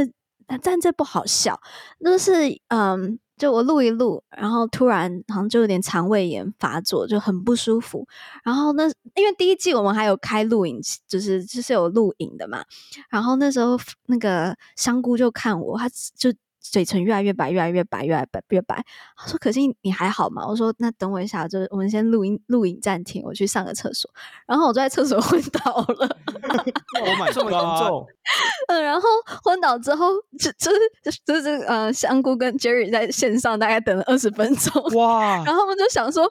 [0.62, 1.60] 但这不好笑，
[2.04, 3.18] 就是嗯。
[3.40, 8.08] 就我录一录，然后突然好像就有点肠胃炎发作，就很不舒服。
[8.44, 8.84] 然后那
[9.16, 12.64] 因为第一季我们还有开录影，就是就是有录影的嘛。
[13.10, 16.32] 然后那时候那个香菇就看我，他就。
[16.62, 18.84] 嘴唇越来越白，越来越白，越来越白，越白。
[19.18, 24.10] 他说：“可是你还好吗？”我说：“那等我一下，就是我们先录音，录影暂停，我去上个厕所。”
[24.46, 26.18] 然后我就在厕所昏倒了。
[27.02, 28.06] 我买这么严重？
[28.68, 29.08] 嗯，然后
[29.44, 30.80] 昏倒之后，就就是
[31.26, 34.84] 就是呃，香菇跟 Jerry 在线上大概等了二十分钟。
[34.96, 35.44] 哇！
[35.46, 36.30] 然后我们就想说，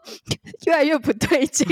[0.67, 1.67] 越来越不对劲，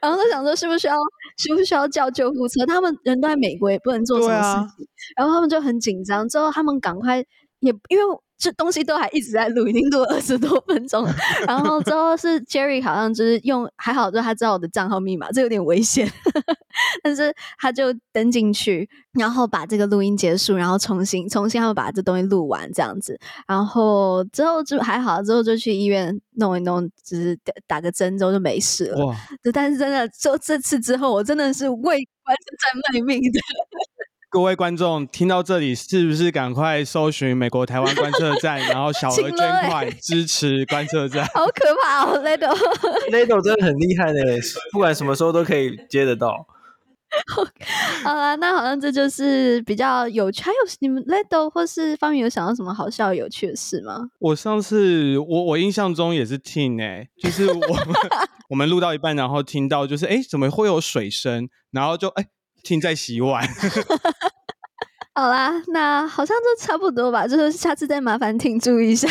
[0.00, 0.96] 然后就想说，是不是需要，
[1.36, 2.64] 需不需要叫救护车？
[2.66, 4.88] 他们人都在美国，也不能做什么事情。
[5.16, 7.24] 啊、然后他们就很紧张，之后他们赶快。
[7.60, 8.04] 也因为
[8.38, 11.12] 这东西都还一直在录，已经录了二十多分钟了。
[11.44, 16.08] 然后之后是 Jerry 好像就是用还好，就他知道我的账号密码，这有点危险。
[17.02, 23.18] 但是他就登进去，然后把这个录音结束，然后重新重新他们把这东西录完这样子。
[23.48, 29.04] 然后之后就还好，之后就去医院弄一弄，只是打打个针之后就没事了。
[29.04, 29.16] 哇！
[29.52, 33.40] 但是真的就这次之后，我真的是为完全在卖命的。
[34.30, 39.36] 各位观众听到这里，是不是赶快搜寻美国台湾观测站， 然后小额捐
[39.66, 41.24] 款支持观测站？
[41.32, 44.20] 好可怕哦，Lado，Lado 真的很厉害呢，
[44.70, 46.46] 不管什么时候都可以接得到。
[48.04, 50.42] 好了，那好像这就是比较有趣。
[50.42, 54.10] 还有你们 Lado 或是方宇有想到什么好笑有趣的事吗？
[54.18, 57.62] 我上次我我印象中也是听哎，就是我们
[58.50, 61.48] 我们录到一半，然后听到就是哎，怎么会有水声？
[61.70, 62.26] 然后就哎。
[62.62, 63.46] 听在洗碗，
[65.14, 67.26] 好啦，那好像就差不多吧。
[67.26, 69.08] 就是下次再麻烦听注意一下。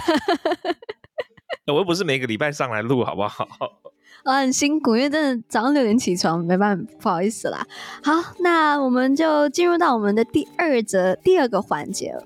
[1.68, 3.46] 我又不是每个礼拜上来录，好不好？
[4.24, 7.66] 我 很辛苦，因为真的早上六点起床，没办法，不好意思啦。
[8.04, 12.24] 好，那我们就进入到我们的第二则第二个环节了。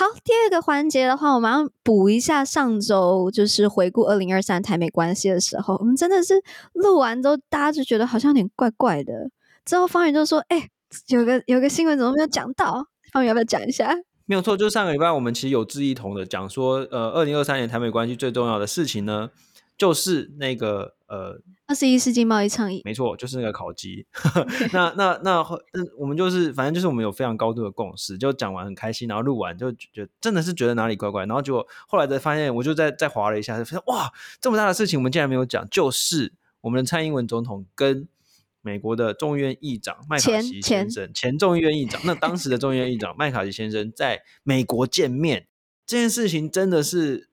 [0.00, 9.12] 好，第二个环节的话，我们要补一下上周就是回顾二零二三台美关系的时候，我们真的是录完之后，大家就觉得好像有点怪怪的。
[9.66, 10.66] 之后方宇就说：“哎、
[11.08, 12.82] 有个有个新闻怎么没有讲到？
[13.12, 19.28] 方宇要不要讲一下？”没有错，就是上个礼拜我们其实有志一同的讲说，呃，二零二三年台美关系最重要的事情呢，
[19.76, 21.42] 就是那个呃。
[21.66, 24.04] 二十一世纪贸易倡议，没错，就是那个考绩。
[24.74, 25.40] 那那那，
[25.96, 38.08] 我们就是，反正就是我们有非常高度的共识，就讲完很开心，然后录完就觉得真的是觉得哪里怪怪，然后结果后来才发现，我就再再划了一下，就发现哇，这么大的事情我们竟然没有讲，就是我们的蔡英文总统跟
[38.62, 45.46] 美国的众议院议长麦卡锡先生，前，前众议院议长，那当时的众议院议长麦卡锡先生在美国见面，
[45.86, 47.29] 这件事情真的是。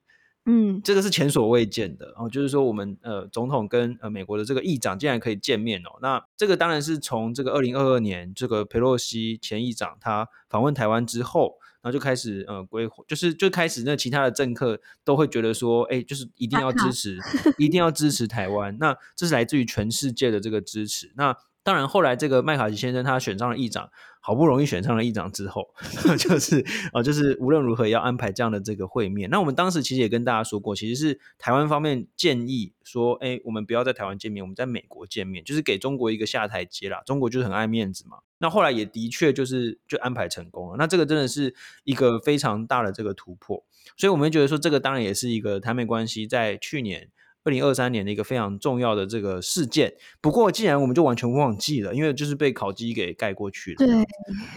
[0.50, 17.18] 嗯，这个是前所未见的，然后就是说我们呃总统跟呃美国的这个议长竟然可以见面哦，那这个当然是从这个二零二二年这个佩洛西前议长他访问台湾之后，然后就开始呃规划，就是就开始那其他的政客都会觉得说，哎，就是一定要支持，
[17.58, 18.78] 一定要支持台湾。
[18.80, 21.12] 那这是来自于全世界的这个支持。
[21.18, 23.90] 那当然，后来这个麦卡锡先生他选上了议长，
[24.28, 25.70] 好不容易选上了议长之后，
[26.20, 26.60] 就是
[26.92, 29.30] 啊，就是无论如何要安排这样的这个会面。
[29.30, 37.02] 那我们当时其实也跟大家说过，其实是台湾方面建议说，哎，我们不要在台湾见面，我们在美国见面，就是给中国一个下台阶啦。
[37.06, 38.18] 中国就是很爱面子嘛。
[38.40, 40.76] 那后来也的确就是就安排成功了。
[40.78, 43.64] 那这个真的是一个非常大的这个突破，
[43.96, 47.10] 所以我们觉得说，这个当然也是一个台美关系在去年。
[47.48, 53.78] 二零二三年的一个非常重要的这个事件，不过既然我们就完全忘记了，因为就是被烤鸡给盖过去了。
[53.78, 54.06] 对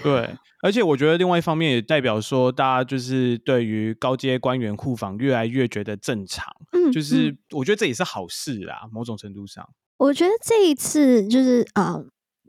[0.03, 6.53] 对，而且我觉得另外一方面也代表说，大家就是对于高阶官员互访越来越觉得正常。
[6.73, 9.65] 嗯，就是我觉得这也是好事啦，某种程度上。
[9.99, 11.93] 我觉得这一次就是啊。
[11.93, 12.05] 呃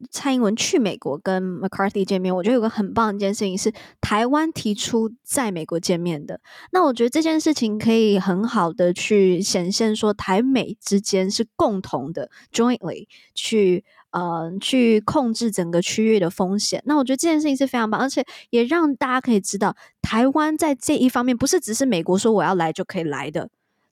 [0.09, 6.39] 蔡英文去美国跟 McCarthy 见面，我觉得有个很棒的一件事情是台湾提出在美国见面的。
[6.71, 16.81] 那我觉得这件事情可以很好的去显现说台美之间是共同的 jointly 去呃去控制整个区域的风险。
[16.85, 23.49] 那我觉得这件事情是非常棒，而且也让大家可以知道台湾在这一方面不是只是美国说我要来就可以来的。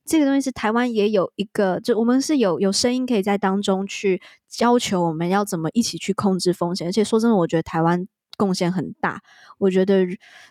[0.09, 4.19] 这个东西是台湾也有一个，就我们是有有声音可以在当中去
[4.59, 9.21] 要求我们要怎么一起去控制风险，而且说真的，我觉得台湾贡献很大。
[9.59, 10.03] 我觉得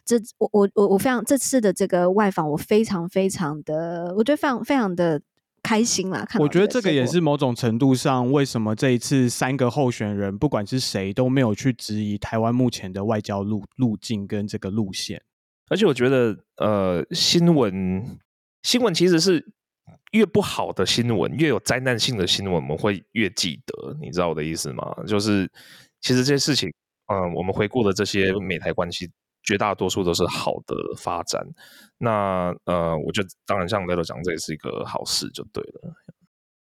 [0.05, 5.21] 这我我我我非常这次的这个外访，我非常非常的，我觉得非常非常的
[5.61, 6.25] 开心啦。
[6.25, 15.21] 看，我觉得这个也是某种程度上，为什么这一次三个候选人不管是谁都没有去质疑台湾目前的外交路路径跟这个路线，
[15.69, 18.19] 而且我觉得呃新闻。
[18.63, 19.53] 新闻其实是
[20.13, 23.97] 越不好的新闻，越有灾难性的新闻，我们会越记得。
[24.01, 24.95] 你知道我的意思吗？
[25.07, 25.51] 就是
[26.01, 26.69] 其实这些事情，
[27.07, 29.11] 嗯、我们回顾的这些美台关系，
[29.43, 31.41] 绝大多数都是好的发展。
[31.99, 35.95] 那呃，我觉得当然像 Ledo 讲，这也是一个好事，就对了。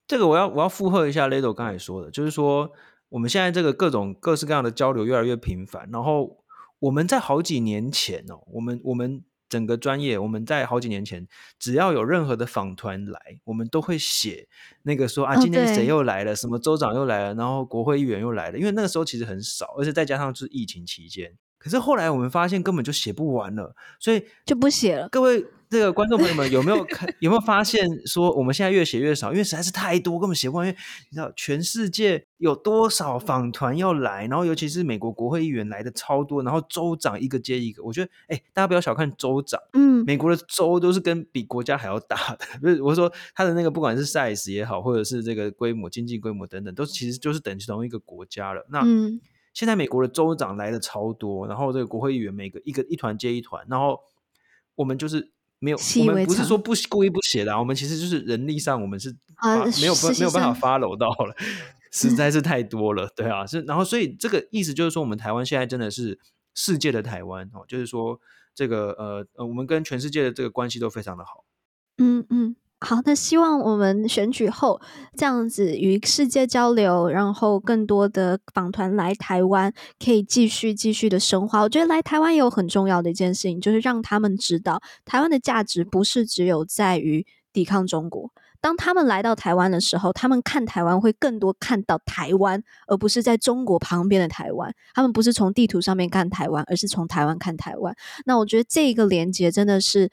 [0.07, 2.71] 这个我要我要附和一下 Ledo 刚才说的，就是说
[3.09, 6.43] 我们现在这个各种各式各样的交流越来越频繁，然后
[6.79, 9.23] 我们在好几年前哦，我们我们。
[9.51, 11.27] 整个专业，我们在好几年前，
[11.59, 14.47] 只要有任何的访团来，我们都会写
[14.83, 18.57] 那个说啊，今天谁又来了，什么州长又来了，然后国会议员又来了。
[18.57, 21.37] 因为那个时候其实很少，而且再加上是疫情期间。
[21.61, 25.07] 可是后来我们发现根本就写不完了，所以就不写了。
[25.09, 25.45] 各位。
[25.71, 27.07] 这个观众朋友们有没有看？
[27.21, 29.31] 有没有发现说我们现在越写越少？
[29.31, 30.67] 因为实在是太多，根本写不完。
[30.67, 30.77] 因为
[31.09, 37.81] 你知道全世界有多少访团要来，然后尤其是美国国会议员来的超多，然后州长一个接一个。
[37.85, 42.45] 我觉得，哎，大家不要小看州长，嗯，美国的州都是跟比国家还要大的。
[42.59, 48.67] 不是，我说他的那个不管是 size 也好，或者是这个规模、经济规模等等，都其实就是等于同一个国家了。
[48.69, 49.21] 那、嗯、
[49.53, 53.99] 现在美国的州长来的超多，然后这个国会议员每个一个一团接一团，然后
[54.75, 55.31] 我们就是。
[55.63, 61.35] 没有，我们不是说不故意不写的，啊，我们其实就是人力上我们是啊没有没有办法 follow 到了，
[61.93, 66.17] 实在是太多了，对啊，是然后所以这个意思就是说，我们台湾现在真的是
[66.55, 68.19] 世界的台湾哦，就是说
[68.55, 71.45] 这个呃呃，我们跟全世界的这个关系都非常的好，
[71.99, 72.55] 嗯嗯。
[72.83, 74.81] 好，那希望我们选举后
[75.15, 79.71] 这样子与世界交流，然后更多的访团来台湾，
[80.03, 81.61] 可以继续继续的深化。
[81.61, 88.31] 我觉得来台湾也有很重要的一件事情，就是让他们知道台湾的价值不是只有在于抵抗中国。
[88.59, 94.73] 当他们来到台湾的时候，他们看台湾会更多看到台湾，而不是在中国旁边的台湾。
[94.95, 97.95] 他们不是从地图上面看台湾，而是从台湾看台湾。
[98.25, 100.09] 那我觉得这一个连接真的是。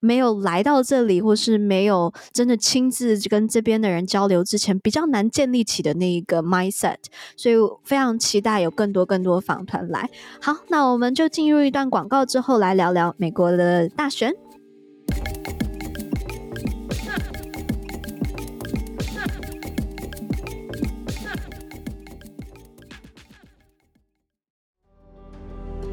[0.00, 6.96] 没有来到这里，或是没有真的亲自跟这边的人交流之前，比较难建立起的那一个 mindset，
[7.36, 10.08] 所以非常期待有更多更多访团来。
[10.40, 14.32] 好，那我们就进入一段广告之后，来聊聊美国的大选。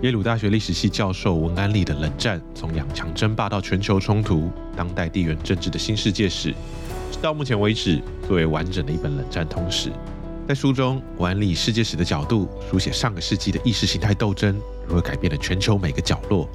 [0.05, 6.51] 耶鲁大学历史系教授文安利的《冷战：从两强争霸到全球冲突——当代地缘政治的新世界史》，
[7.11, 9.91] 是到目前为止最为完整的一本冷战通史。
[10.47, 14.55] 在书中，文安利以世界史的角度书写上个世纪的意识形态斗争
[14.87, 16.47] 如何改变了全球每个角落。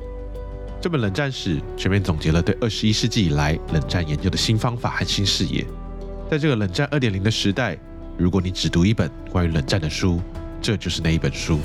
[0.80, 5.66] 这本冷战史全面总结了对二十一世纪以来冷战研究的新方法和新视野。
[6.30, 7.76] 在这个冷战二点零的时代，
[8.16, 10.22] 如果你只读一本关于冷战的书，
[10.62, 11.58] 这就是那一本书。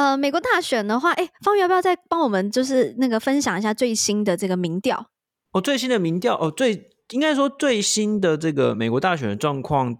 [0.00, 5.10] 呃，美国大选的话，哎，方宇要不要再帮我们就是那个分享一下最新的这个民调？
[5.52, 9.98] 哦，最新的民调，哦，最应该说最新的这个美国大选的状况，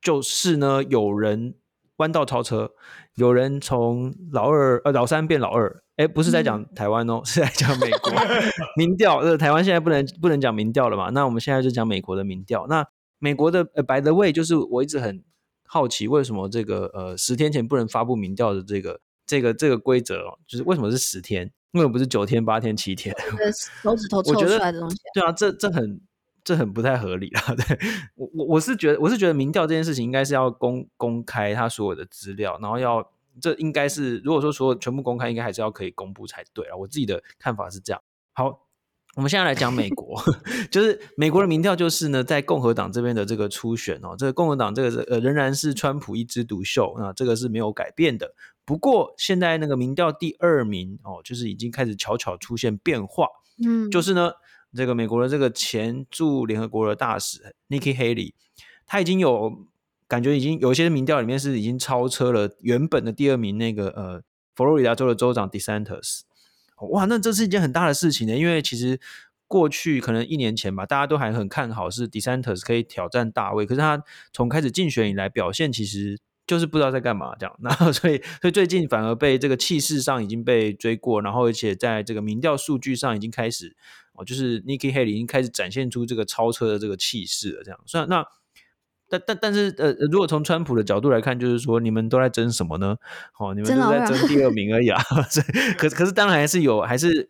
[0.00, 1.56] 就是呢，有人
[1.96, 2.70] 弯道超车，
[3.16, 5.82] 有人从老二呃老三变老二。
[5.96, 8.12] 哎，不是在讲台湾哦，嗯、 是在讲美国
[8.76, 9.18] 民调。
[9.18, 11.10] 呃，台湾现在不能不能讲民调了嘛？
[11.10, 12.68] 那我们现在就讲美国的民调。
[12.68, 12.86] 那
[13.18, 15.24] 美国的呃，by the way，就是我一直很
[15.66, 21.48] 好奇，为什么这个呃十天前不能发布民调的这个这个这个规则哦，就是为什么是十天？
[21.74, 23.14] 为什么不是九天、八天、七天？
[23.82, 24.96] 手指头凑出来的东西。
[25.14, 26.00] 对啊，这这很
[26.42, 27.54] 这很不太合理啊！
[27.54, 27.78] 对
[28.16, 33.12] 我我我是觉得我是觉得民调这件事情应该是要公公开他所有的资料，然后要。
[33.40, 36.76] 这应该是，如果说所有全部公开，应该还是要可以公布才对啊。
[36.76, 38.02] 我自己的看法是这样。
[38.34, 38.66] 好，
[39.14, 40.20] 我们现在来讲美国，
[40.70, 48.34] 就是美国的民调，就是呢，在共和党这边的这个初选哦，这个共和党这个呃仍然是川普一枝独秀，那这个是没有改变的。
[48.70, 53.26] 不过现在那个民调第二名哦，就是已经开始悄悄出现变化，
[53.66, 54.30] 嗯，就是呢，
[54.72, 58.34] 这个美国的这个前驻联合国的大使 Nikki Haley，
[58.86, 59.66] 他已经有。
[60.10, 64.20] 感觉已经有一些民调里面是已经超车了原本的第二名那个呃
[64.56, 66.22] 佛罗里达州的州长 DeSantis，
[66.90, 68.98] 哇，那这是一件很大的事情呢，因为其实
[69.46, 74.02] 过去可能一年前吧，大家都还很看好是 DeSantis 可以挑战大卫，可是他
[74.32, 76.18] 从开始竞选以来表现其实
[76.50, 83.76] 就是不知道在干嘛这样， 然后所以所以最近反而被这个气势上已经被追过，然后而且在这个民调数据上已经开始
[84.14, 88.26] 哦，就是 Nikki Haley 已经开始展现出这个超车的这个气势了，这样，虽然那。
[89.12, 92.96] 但但但是呃，如果从川普的角度来看，就是说你们都在争什么呢？
[93.40, 95.02] 哦，你们都在争第二名而已啊。
[95.28, 97.28] 所以，可是可是当然还是有，还是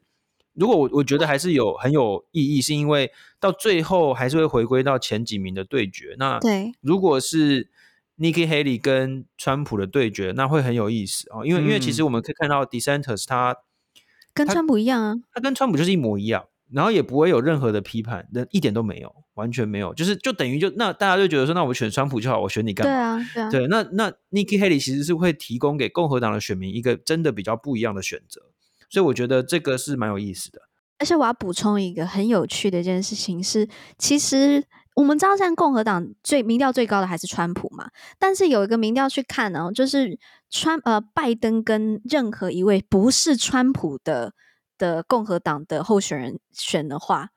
[0.53, 3.11] 如果我我觉得还是有很有意义，是因为
[3.41, 6.15] 到最后还是会回归到前几名的对决。
[6.19, 7.71] 那对，如果是
[8.21, 11.45] Nikki Haley 跟川普的对决，那会很有意思哦。
[11.45, 13.57] 因为、嗯、因为其实我们可以看到 d e s a n t e r s 他
[14.33, 16.45] 跟川普一样啊，他跟川普就是一模一样。
[16.73, 22.93] 然后也不会有任何的批判，那一点都没有，完全没有，就是就等于就那大家就觉得说，那我选川普就好，我选你干嘛？
[22.93, 28.41] 对啊，对啊，对，那那 Nikki Haley 其实是会提供给共和党的选民一个真的比较不一样的选择，
[28.89, 30.61] 所以我觉得这个是蛮有意思的。
[31.01, 33.69] 而且我要补充一个很有趣的一件事情是，
[33.99, 34.63] 其实
[35.01, 40.19] 我们知道现在共和党最民调最高的还是川普嘛，但是有一个民调去看呢，就是
[40.51, 44.33] 川呃拜登跟任何一位不是川普的。
[44.81, 47.29] 的共和党的候选人选的话，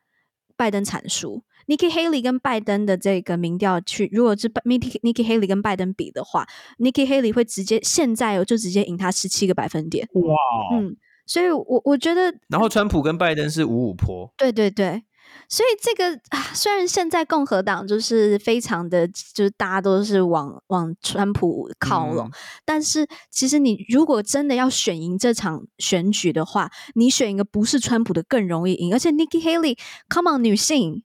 [0.55, 1.43] 拜登惨输。
[1.68, 6.47] Nikki Haley 跟拜登的这个民调去，如果是 Nikki Nikki Haley 跟拜登比的话
[6.80, 10.07] ，Nikki Haley 会直接现在哦就直接赢他十七个百分点。
[10.14, 10.34] 哇，
[10.78, 10.95] 嗯，
[11.26, 14.34] 所以我我觉得，然后川普跟拜登是五五坡。
[14.38, 15.03] 对对对。
[15.50, 22.32] 所以这个啊，虽然现在共和党就是非常的，就是大家都是往往川普靠拢，嗯，
[22.66, 28.94] 但是其实你如果真的要选赢这场选举的话，你选一个不是川普的更容易赢。
[28.94, 31.04] 而且 Nikki Haley，come on，女性，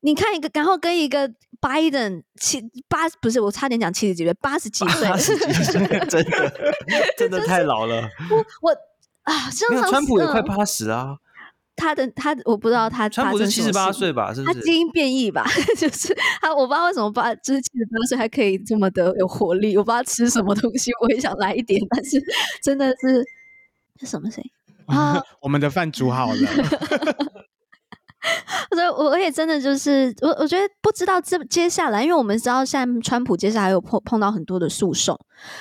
[0.00, 1.28] 你看一个，然后跟一个
[1.60, 5.08] Biden 七八不是，我差点讲七十几岁，八十几岁，
[6.08, 6.44] 真的
[7.18, 8.08] 真的太老了。
[8.30, 8.72] 我我
[9.24, 9.50] 啊，
[9.90, 11.16] 川普也快八十啊。
[11.80, 14.34] 他的他我不知道他川普是七十八岁吧？
[14.34, 14.54] 是不是？
[14.54, 15.44] 他基因变异吧？
[15.78, 19.76] 就是他，我不知道为什么八就是七十八岁还可以这么的有活力。
[19.76, 22.22] 我不知道吃什么东西，我也想来一点，但是
[22.62, 23.24] 真的是
[24.00, 24.50] 是什么声音
[24.94, 25.22] 啊？
[25.40, 26.36] 我们的饭煮好了。
[28.74, 35.18] 所以，我我也真的就是我，我觉得不知道这接下来，因为我们知道现在川普接下来有碰碰到很多的诉讼。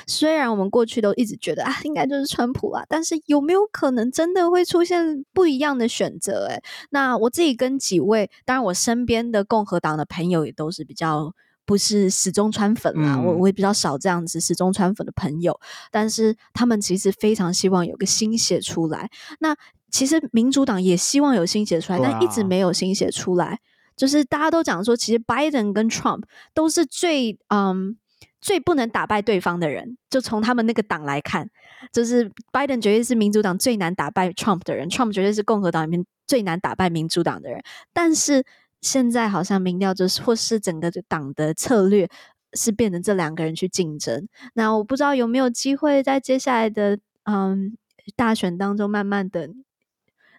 [0.07, 6.47] 虽然我们过去都一直觉得啊，应该就是川普啊，但是有没有可能真的会出现不一样的选择？
[6.47, 11.34] 诶，那我自己跟几位，当然我身边的共和党的朋友也都是比较
[11.70, 15.59] 不是死忠川粉啦，嗯、我我也比较少这样子死忠川粉的朋友，
[15.91, 19.07] 但是他们其实非常希望有个新血出来。
[19.39, 19.55] 那
[19.91, 23.59] 其实民主党也希望有新血出来，但一直没有新血出来。
[23.95, 26.24] 就是大家都讲说，其实 Biden 跟 Trump
[26.55, 27.95] 都是最嗯
[28.41, 29.95] 最不能打败对方的人。
[30.09, 31.47] 就从他们那个党来看，
[31.93, 37.61] 就是 Biden 绝对是民主党最难打败 Trump 的人，Trump 绝对是共和党里面最难打败民主党的人。
[37.93, 38.43] 但是
[38.82, 42.09] 现在好像民调就是或是整个党的策略
[42.53, 44.27] 是变成这两个人去竞争。
[44.53, 47.77] 那我不知道有没有机会在接下来的嗯
[48.15, 49.49] 大选当中，慢慢的。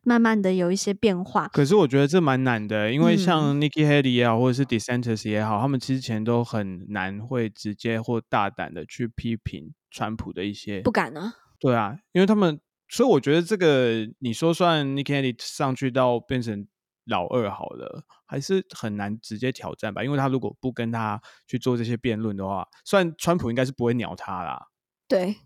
[0.02, 11.34] 慢慢的有一些变化，可是我觉得这蛮难的，因为像 Nikki Haley 也好，或者是 DeSantis 也好，他们之前都很难会直接或大胆的去批评川普的一些，不敢呢？
[11.58, 16.66] 对啊，因为他们，所以我觉得这个你说算 Nikki Haley 上去到变成
[17.10, 20.02] 老二好了，还是很难直接挑战吧？
[20.02, 24.68] 因为他如果不跟他去做这些辩论的话，虽然川普应该是不会鸟他啦，
[25.06, 25.36] 对，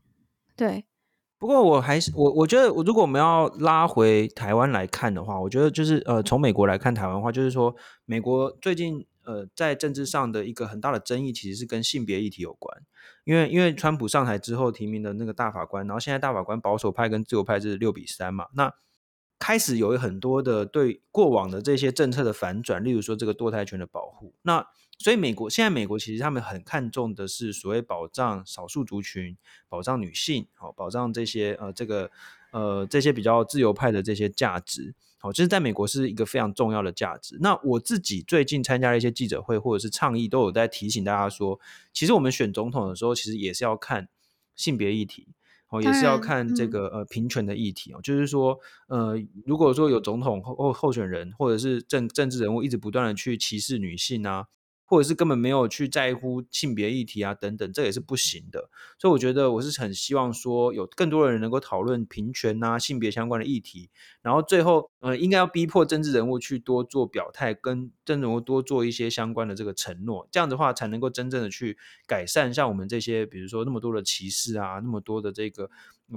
[0.55, 0.85] 对。
[1.37, 7.75] 不过我还是我我觉得，如果我们要拉回台湾来看的话，我觉得就是呃，从美国来看台湾的话，就是说
[8.07, 12.83] 美国最近呃，在政治上的一个很大的争议，其实是跟性别议题有关。
[13.25, 18.73] 因为因为川普上台之后提名的那个大法官，然后现在大法官保守派跟自由派是六比三嘛，那
[19.39, 24.35] 开始有很多的对过往的这些政策的反转，例如说这个堕胎权的保护。
[24.43, 24.67] 那
[24.99, 29.37] 所以美国现在美国其实他们很看重的是所谓保障少数族群、
[29.69, 32.11] 保障女性，好保障这些呃这个
[32.53, 34.95] 呃这些比较自由派的这些价值。
[35.21, 37.39] 哦，这是在美国是一个非常重要的价值。
[37.41, 41.59] 那我自己最近参加了一些记者会或者是倡议，都有在提醒大家说，
[41.95, 44.07] 其实我们选总统的时候，其实也是要看
[44.55, 45.29] 性别议题，
[45.75, 48.01] 哦，也是要看这个呃平权的议题哦。
[48.03, 48.59] 就是说，
[48.89, 54.47] 呃，如果说有总统候候选人或者是政政治人物一直不断的去歧视女性啊。
[54.95, 58.71] 或者是根本没有去在乎性别议题啊，等等，这也是不行的。
[58.97, 63.91] 所以我觉得我是很希望说，有更多的人能够讨论平权啊、性别相关的议题，
[64.23, 71.77] 然后最后呃，应该要逼迫政治人物去多做表态，跟政治人物多做一些相关的这个承诺，这样的话才能够真正的去
[72.07, 75.69] 改善像我们这些，比如说那么多的歧视啊，那么多的这个，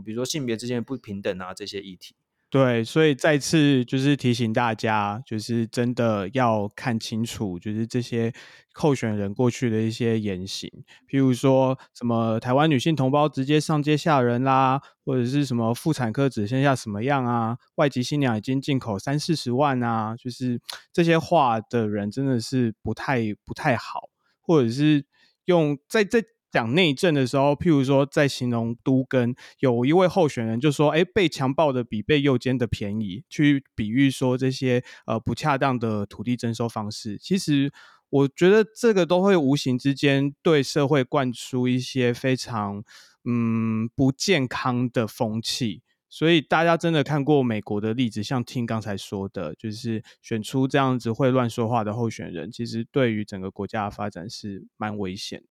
[0.06, 2.14] 比如说性别之间的不平等啊这些议题。
[2.50, 8.32] 对，所以再次就是提醒大家，就是真的要看清楚，就是这些
[8.74, 10.72] 候选人过去的一些言行，
[11.10, 20.62] 譬如说什么台湾女性同胞直接上街吓人啦，或者是什么妇产科只剩下什么样啊，外籍新娘已经进口三四十万啊，就是
[20.94, 24.08] 这些话的人真的是不太不太好，
[24.40, 25.04] 或者是
[25.44, 26.24] 用在在。
[26.52, 37.18] 讲内政的时候，譬如说在形容都更，有一位候选人就说：“哎，被强暴的比被诱奸的便宜。”去比喻说这些呃不恰当的土地征收方式。
[37.18, 37.72] 其实
[38.10, 42.84] 我觉得这个都会无形之间对社会灌输一些非常
[43.26, 45.82] 嗯不健康的风气。
[46.10, 55.44] 所以大家真的看过美国的例子，像听刚才说的，就是选出这样子会乱说话的候选人，其实对于整个国家的发展是蛮危险。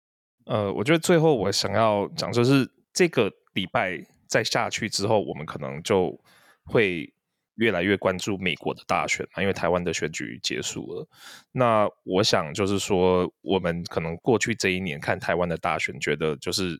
[0.46, 6.18] 呃，我觉得最后我想要讲，就是这个礼拜再下去之后，我们可能就
[6.64, 7.12] 会
[7.54, 11.08] 越来越关注美国的大选嘛，因为台湾的选举结束了。
[11.52, 16.78] 那我想就是说，我们可能过去这一年看台湾的大选，觉得就是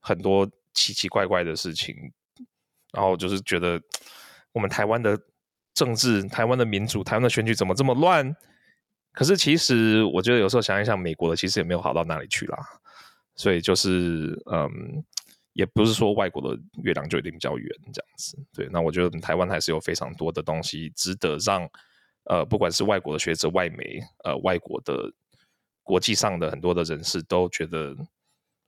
[0.00, 1.94] 很多奇奇怪怪的事情，
[2.92, 3.80] 然后就是觉得
[4.52, 5.18] 我们台湾的
[5.72, 8.36] 政治、台湾的民主、台湾的选举怎么这么乱？
[9.12, 12.58] 可是其实我觉得有时候想一想，美国的其实也没有好到哪里去啦。
[13.40, 15.02] 所以就是，嗯，
[15.54, 18.36] 也不是说外国的月亮就一定比较圆这样子。
[18.52, 21.66] 对，那我觉得台湾还是有非常多的东西值得让，
[22.24, 25.10] 呃，不管是外国的学者、外媒，呃，外国的
[25.82, 27.96] 国际上的很多的人士都觉得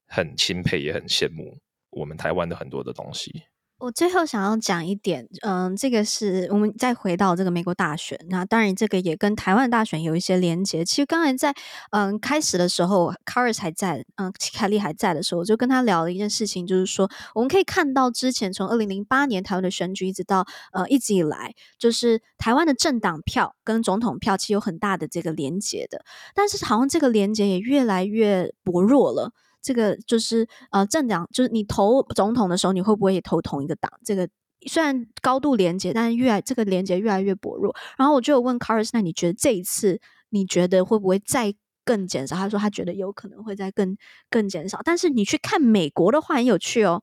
[0.06, 1.54] 很钦佩，也很羡慕
[1.90, 3.42] 我们台湾的很多的东西。
[3.82, 10.84] 我最后想要讲一点，嗯，这个是我们再回到这个美国大选，那当然这个也跟台湾大选有一些连结。
[10.84, 11.52] 其实刚才在
[11.90, 26.04] 嗯开始的时候，Karis 还在，嗯，凯莉还在的时候，我就跟他聊了一件事情，就是说我们可以看到之前从二零零八年台湾的选举一直到呃一直以来，就是台湾的政党票跟总统票其实有很大的这个连结的，
[26.36, 29.32] 但是好像这个连结也越来越薄弱了。
[29.62, 33.90] 这个就是呃，政党就是你投总统的时候，你会不会也投同一个党？
[34.04, 34.28] 这个
[34.66, 37.74] 虽然高度连接，但是越来这个连接越来越薄弱。
[37.96, 40.00] 然后我就有问 Caris，那你觉得这一次
[40.30, 41.54] 你觉得会不会再
[41.84, 42.36] 更减少？
[42.36, 43.96] 他说他觉得有可能会再更
[44.28, 44.80] 更减少。
[44.84, 47.02] 但是你去看美国的话很有趣哦。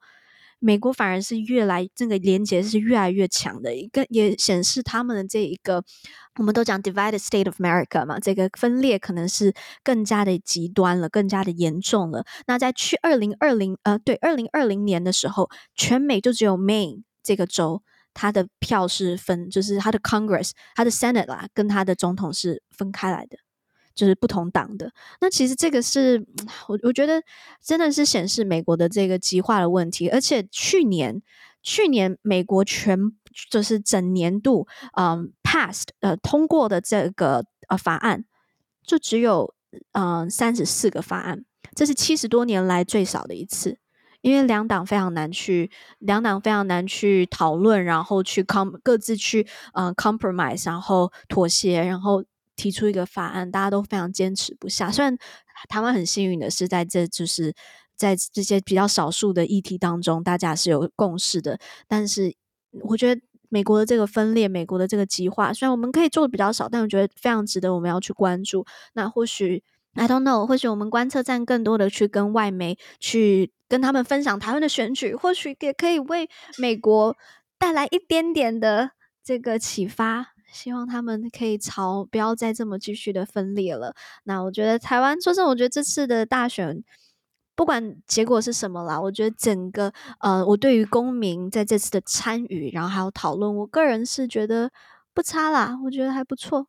[0.59, 5.83] 美国反而是越来这个连结是越来越强的，一个也显示他们的这一个，
[6.37, 9.53] 我们都讲 divided state of America 嘛，这个分裂可能是
[9.83, 12.25] 更加的极端了，更加的严重了。
[12.45, 17.81] 那在去二零二零呃，对，二零二零年的时候，全美就只有 Maine 这个州，
[18.13, 23.37] 它的票是分，就是它的 Congress，它的 Senate 啦，跟它的总统是分开来的。
[23.95, 26.25] 就是不同党的，那其实这个是
[26.67, 27.21] 我我觉得
[27.61, 31.21] 真的是显示美国的这个极化的问题，而且去年
[31.61, 32.97] 去年美国全
[33.51, 34.65] 就是整年度
[34.97, 38.23] 嗯 passed 呃通过的这个呃法案
[38.85, 39.53] 就只有
[39.91, 41.43] 嗯三十四个法案，
[41.75, 43.77] 这是七十多年来最少的一次，
[44.21, 52.23] 因为两党非常难去两党非常难去讨论，然后去 com 各自去嗯 compromise，然后妥协，然后。
[52.59, 54.91] 提出一个法案，大家都非常坚持不下。
[54.91, 55.17] 虽然
[55.69, 57.53] 台湾很幸运的是，在这就是
[57.95, 61.57] 在这些比较少数的议题当中，大家是有共识的。
[61.87, 62.35] 但是，
[62.83, 68.65] 我觉得美国的这个分裂，美国的这个极化，虽然我们可以做的比较少，但我觉得非常值得我们要去关注。
[68.93, 77.15] 那或许，I don't know，或许我们观测站更多的去跟外媒去跟他们分享台湾的选举，或许也可以为美国
[77.57, 78.91] 带来一点点的
[79.23, 80.33] 这个启发。
[80.51, 83.93] 希望他们可以朝不要再这么继续的分裂了。
[84.23, 86.83] 那我觉得台湾，说真，我觉得这次的大选。
[87.55, 94.71] 不管结果是什么啦，我觉得整个呃，我对于公民在这次的参与，然后还有讨论，我个人是觉得
[95.13, 96.67] 不差啦，我觉得还不错。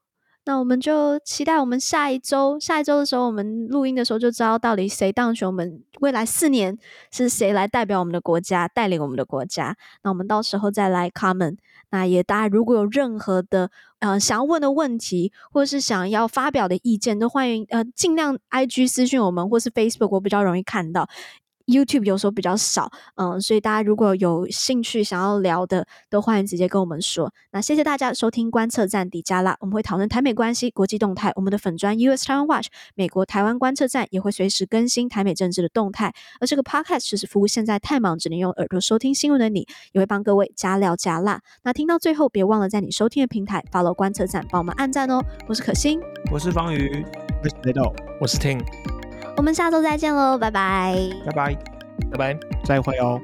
[0.51, 6.77] 那我们就期待我们下一周，下一周的时候，我们录音的时候就知道到底谁当选，我们未来四年
[7.13, 9.77] 是谁来代表我们的国家，带领我们的国家。
[10.03, 11.59] 那我们到时候再来 comment。
[11.91, 13.71] 那也大家如果有任何的
[14.01, 21.09] 呃想要问的问题，或者是想要发表的意见，都欢迎呃尽量 IG 私讯我们，或是 Facebook，我比较容易看到。
[21.71, 27.33] YouTube 有时候比较少，嗯，所以大家如果有兴趣想要聊的，都欢迎直接跟我们说。
[27.53, 31.33] 那谢谢大家收听观测站底加拉，我们会讨论台美关系、国际动态。
[31.37, 36.13] 我们的粉专 US Taiwan Watch 美国台湾观测站也会随时更新台美政治的动态。
[36.41, 41.41] 而这个 Podcast 就是服务现在太忙只能用耳朵收听新闻的你，也会帮各位加料加辣。
[41.63, 45.23] 那听到最后，别忘了在你收听的平台 follow 观测站，帮我们按赞哦。
[45.47, 46.01] 我是可心，
[46.33, 47.05] 我是方瑜，
[47.43, 48.61] 我是雷豆，我是 Ting。
[49.41, 51.57] 我们下周再见喽，拜拜，拜拜，
[52.11, 53.19] 拜拜，再会哦。